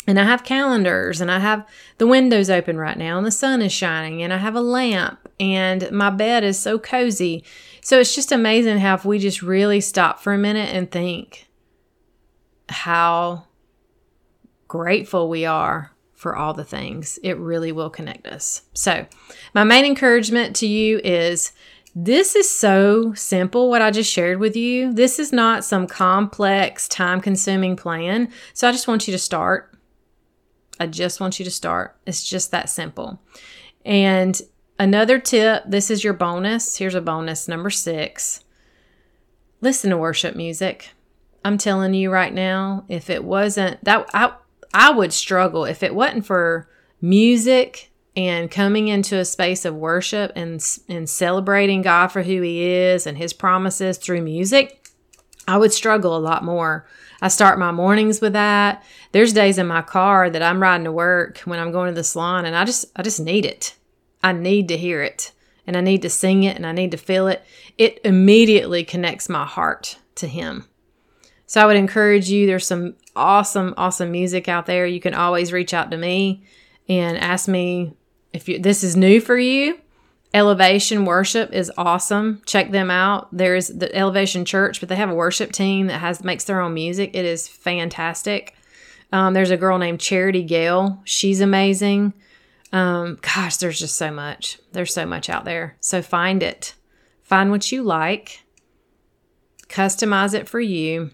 And 0.07 0.19
I 0.19 0.25
have 0.25 0.43
calendars 0.43 1.21
and 1.21 1.31
I 1.31 1.41
have 1.41 1.69
the 1.99 2.07
windows 2.07 2.49
open 2.49 2.79
right 2.79 2.97
now 2.97 3.19
and 3.19 3.27
the 3.27 3.31
sun 3.31 3.61
is 3.61 3.73
shining 3.73 4.23
and 4.23 4.33
I 4.33 4.39
have 4.39 4.55
a 4.55 4.63
lamp 4.63 5.29
and 5.39 5.91
my 5.91 6.09
bed 6.09 6.45
is 6.45 6.59
so 6.59 6.79
cozy. 6.79 7.45
So 7.83 8.01
it's 8.01 8.15
just 8.15 8.33
amazing 8.33 8.79
how 8.79 8.95
if 8.95 9.05
we 9.05 9.19
just 9.19 9.43
really 9.43 9.83
stop 9.83 10.19
for 10.19 10.33
a 10.33 10.39
minute 10.39 10.75
and 10.75 10.91
think 10.91 11.44
how 12.69 13.47
grateful 14.69 15.29
we 15.29 15.45
are 15.45 15.93
for 16.13 16.37
all 16.37 16.55
the 16.55 16.65
things, 16.65 17.19
it 17.23 17.37
really 17.39 17.73
will 17.73 17.91
connect 17.91 18.27
us. 18.27 18.63
So, 18.73 19.07
my 19.53 19.65
main 19.65 19.85
encouragement 19.85 20.57
to 20.57 20.67
you 20.67 21.01
is 21.05 21.53
this 21.95 22.35
is 22.35 22.49
so 22.49 23.13
simple, 23.15 23.69
what 23.69 23.83
I 23.83 23.91
just 23.91 24.11
shared 24.11 24.41
with 24.41 24.57
you. 24.57 24.93
This 24.93 25.19
is 25.19 25.33
not 25.33 25.65
some 25.65 25.87
complex, 25.87 26.89
time 26.89 27.21
consuming 27.21 27.77
plan. 27.77 28.33
So, 28.55 28.69
I 28.69 28.73
just 28.73 28.89
want 28.89 29.07
you 29.07 29.13
to 29.13 29.19
start 29.19 29.75
I 30.79 30.87
just 30.87 31.21
want 31.21 31.39
you 31.39 31.45
to 31.45 31.51
start. 31.51 31.97
It's 32.07 32.29
just 32.29 32.51
that 32.51 32.69
simple. 32.69 33.21
And 33.85 34.41
another 34.79 35.19
tip 35.19 35.65
this 35.67 35.91
is 35.91 36.03
your 36.03 36.15
bonus. 36.15 36.77
Here's 36.77 36.95
a 36.95 37.01
bonus 37.01 37.49
number 37.49 37.71
six 37.71 38.41
listen 39.61 39.91
to 39.91 39.97
worship 39.97 40.37
music. 40.37 40.91
I'm 41.45 41.59
telling 41.59 41.95
you 41.95 42.11
right 42.11 42.33
now, 42.33 42.85
if 42.89 43.11
it 43.11 43.25
wasn't 43.25 43.85
that, 43.85 44.09
I, 44.15 44.33
I 44.73 44.91
would 44.91 45.13
struggle 45.13 45.65
if 45.65 45.83
it 45.83 45.95
wasn't 45.95 46.27
for 46.27 46.69
music 47.01 47.91
and 48.17 48.51
coming 48.51 48.89
into 48.89 49.19
a 49.19 49.25
space 49.25 49.65
of 49.65 49.75
worship 49.75 50.33
and, 50.37 50.65
and 50.89 51.09
celebrating 51.09 51.83
God 51.83 52.09
for 52.09 52.23
who 52.23 52.41
He 52.41 52.65
is 52.65 53.07
and 53.07 53.19
His 53.19 53.33
promises 53.33 53.99
through 53.99 54.23
music. 54.23 54.89
I 55.47 55.59
would 55.59 55.73
struggle 55.73 56.17
a 56.17 56.19
lot 56.19 56.43
more 56.43 56.87
I 57.25 57.29
start 57.29 57.59
my 57.59 57.73
mornings 57.73 58.21
with 58.21 58.35
that. 58.35 58.85
There's 59.13 59.33
days 59.33 59.57
in 59.57 59.67
my 59.67 59.81
car 59.81 60.29
that 60.29 60.43
I'm 60.43 60.61
riding 60.61 60.85
to 60.85 60.93
work 60.93 61.39
when 61.47 61.59
I'm 61.59 61.73
going 61.73 61.89
to 61.89 61.95
the 61.95 62.05
salon 62.05 62.45
and 62.45 62.55
I 62.55 62.67
just 62.67 62.85
I 62.97 63.03
just 63.03 63.19
need 63.19 63.47
it. 63.47 63.77
I 64.23 64.33
need 64.33 64.69
to 64.69 64.77
hear 64.77 65.03
it 65.03 65.33
and 65.67 65.75
I 65.75 65.81
need 65.81 66.03
to 66.03 66.11
sing 66.11 66.43
it 66.43 66.55
and 66.55 66.67
I 66.67 66.73
need 66.73 66.91
to 66.91 66.99
feel 66.99 67.27
it. 67.29 67.43
It 67.79 67.99
immediately 68.05 68.85
connects 68.85 69.31
my 69.31 69.47
heart 69.47 69.97
to 70.17 70.27
him. 70.27 70.69
So 71.55 71.61
I 71.61 71.67
would 71.67 71.77
encourage 71.77 72.29
you 72.29 72.49
there's 72.49 72.67
some 72.67 72.97
awesome 73.15 73.75
awesome 73.77 74.11
music 74.11 74.49
out 74.49 74.67
there. 74.67 74.89
You 74.89 74.99
can 74.99 75.15
always 75.15 75.53
reach 75.53 75.73
out 75.73 75.89
to 75.93 75.97
me 75.97 76.43
and 76.89 77.17
ask 77.17 77.47
me 77.47 77.95
if 78.33 78.49
you, 78.49 78.59
this 78.59 78.83
is 78.83 78.97
new 78.97 79.21
for 79.21 79.39
you 79.39 79.79
Elevation 80.35 81.05
Worship 81.05 81.53
is 81.53 81.71
awesome. 81.79 82.43
Check 82.45 82.73
them 82.73 82.91
out. 82.91 83.29
There's 83.31 83.69
the 83.69 83.95
Elevation 83.95 84.45
Church, 84.45 84.81
but 84.81 84.89
they 84.89 84.97
have 84.97 85.11
a 85.11 85.15
worship 85.15 85.53
team 85.53 85.87
that 85.87 86.01
has 86.01 86.25
makes 86.25 86.43
their 86.43 86.61
own 86.61 86.75
music. 86.75 87.13
It 87.15 87.25
is 87.25 87.47
fantastic. 87.47 88.57
Um, 89.13 89.33
there's 89.33 89.53
a 89.53 89.57
girl 89.57 89.79
named 89.79 90.01
Charity 90.01 90.43
Gayle. 90.43 91.01
She's 91.05 91.41
amazing. 91.41 92.15
Um, 92.73 93.17
gosh, 93.23 93.59
there's 93.59 93.79
just 93.79 93.95
so 93.95 94.11
much. 94.11 94.59
There's 94.73 94.93
so 94.93 95.07
much 95.07 95.31
out 95.31 95.45
there. 95.45 95.77
So 95.79 96.03
find 96.03 96.43
it. 96.43 96.75
Find 97.23 97.53
what 97.53 97.71
you 97.71 97.85
like. 97.85 98.41
Customize 99.69 100.35
it 100.35 100.49
for 100.49 100.61
you, 100.61 101.13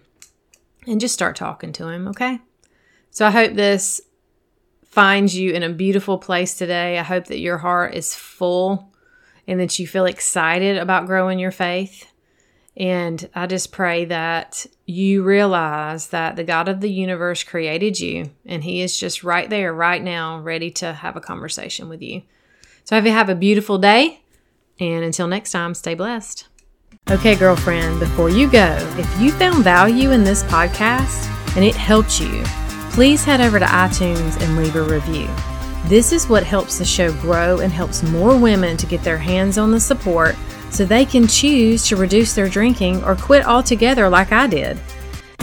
and 0.87 0.99
just 0.99 1.13
start 1.13 1.35
talking 1.35 1.71
to 1.73 1.87
him. 1.87 2.07
Okay. 2.07 2.39
So 3.09 3.25
I 3.25 3.31
hope 3.31 3.53
this 3.53 4.01
finds 4.85 5.35
you 5.35 5.51
in 5.51 5.63
a 5.63 5.69
beautiful 5.69 6.17
place 6.17 6.55
today. 6.57 6.99
I 6.99 7.03
hope 7.03 7.25
that 7.25 7.39
your 7.39 7.57
heart 7.57 7.93
is 7.93 8.15
full 8.15 8.91
and 9.47 9.59
that 9.59 9.79
you 9.79 9.87
feel 9.87 10.05
excited 10.05 10.77
about 10.77 11.07
growing 11.07 11.39
your 11.39 11.51
faith. 11.51 12.07
And 12.77 13.29
I 13.35 13.47
just 13.47 13.71
pray 13.71 14.05
that 14.05 14.65
you 14.85 15.23
realize 15.23 16.07
that 16.07 16.35
the 16.35 16.43
God 16.43 16.67
of 16.67 16.79
the 16.79 16.91
universe 16.91 17.43
created 17.43 17.99
you 17.99 18.31
and 18.45 18.63
He 18.63 18.81
is 18.81 18.97
just 18.97 19.23
right 19.23 19.49
there, 19.49 19.73
right 19.73 20.01
now, 20.01 20.39
ready 20.39 20.71
to 20.71 20.93
have 20.93 21.15
a 21.17 21.21
conversation 21.21 21.89
with 21.89 22.01
you. 22.01 22.21
So, 22.85 22.95
I 22.95 22.99
hope 22.99 23.05
you 23.05 23.11
have 23.11 23.29
a 23.29 23.35
beautiful 23.35 23.77
day. 23.77 24.21
And 24.79 25.03
until 25.03 25.27
next 25.27 25.51
time, 25.51 25.73
stay 25.73 25.95
blessed. 25.95 26.47
Okay, 27.09 27.35
girlfriend, 27.35 27.99
before 27.99 28.29
you 28.29 28.49
go, 28.49 28.77
if 28.97 29.19
you 29.19 29.31
found 29.31 29.63
value 29.63 30.11
in 30.11 30.23
this 30.23 30.43
podcast 30.43 31.27
and 31.55 31.65
it 31.65 31.75
helped 31.75 32.21
you, 32.21 32.43
please 32.91 33.23
head 33.23 33.41
over 33.41 33.59
to 33.59 33.65
iTunes 33.65 34.41
and 34.41 34.55
leave 34.55 34.75
a 34.75 34.81
review. 34.81 35.27
This 35.85 36.13
is 36.13 36.29
what 36.29 36.43
helps 36.43 36.77
the 36.77 36.85
show 36.85 37.11
grow 37.19 37.59
and 37.59 37.73
helps 37.73 38.03
more 38.03 38.37
women 38.37 38.77
to 38.77 38.85
get 38.85 39.03
their 39.03 39.17
hands 39.17 39.57
on 39.57 39.71
the 39.71 39.79
support 39.79 40.35
so 40.69 40.85
they 40.85 41.05
can 41.05 41.27
choose 41.27 41.85
to 41.87 41.97
reduce 41.97 42.33
their 42.33 42.47
drinking 42.47 43.03
or 43.03 43.15
quit 43.15 43.45
altogether 43.45 44.07
like 44.07 44.31
I 44.31 44.47
did. 44.47 44.79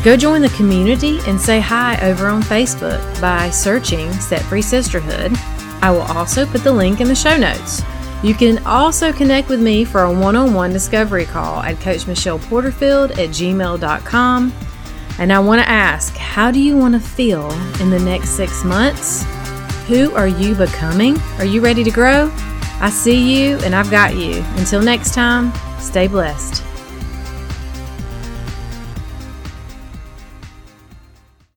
Go 0.03 0.17
join 0.17 0.41
the 0.41 0.49
community 0.51 1.19
and 1.27 1.41
say 1.41 1.61
hi 1.61 1.99
over 2.01 2.29
on 2.29 2.43
Facebook 2.43 3.21
by 3.21 3.51
searching 3.51 4.11
Set 4.15 4.43
Free 4.43 4.63
Sisterhood. 4.63 5.33
I 5.83 5.91
will 5.91 6.03
also 6.03 6.47
put 6.47 6.63
the 6.63 6.73
link 6.73 7.01
in 7.01 7.09
the 7.09 7.15
show 7.15 7.37
notes. 7.37 7.83
You 8.22 8.35
can 8.35 8.64
also 8.66 9.12
connect 9.12 9.48
with 9.48 9.61
me 9.61 9.85
for 9.85 10.02
a 10.02 10.12
one 10.12 10.35
on 10.35 10.52
one 10.52 10.72
discovery 10.72 11.24
call 11.24 11.62
at 11.62 11.81
Coach 11.81 12.07
Michelle 12.07 12.38
Porterfield 12.38 13.12
at 13.12 13.31
gmail.com. 13.31 14.52
And 15.18 15.33
I 15.33 15.38
want 15.38 15.62
to 15.62 15.68
ask, 15.68 16.16
how 16.16 16.50
do 16.50 16.61
you 16.61 16.76
want 16.76 16.94
to 16.94 17.00
feel 17.00 17.50
in 17.81 17.90
the 17.90 17.98
next 17.98 18.31
six 18.31 18.64
months? 18.64 19.24
Who 19.87 20.12
are 20.14 20.28
you 20.28 20.54
becoming? 20.54 21.18
Are 21.38 21.44
you 21.44 21.61
ready 21.61 21.85
to 21.85 21.90
grow? 21.90 22.31
I 22.81 22.90
see 22.90 23.42
you 23.42 23.59
and 23.59 23.74
I've 23.74 23.90
got 23.90 24.16
you. 24.16 24.44
Until 24.57 24.83
next 24.83 25.14
time, 25.14 25.52
stay 25.81 26.09
blessed. 26.09 26.67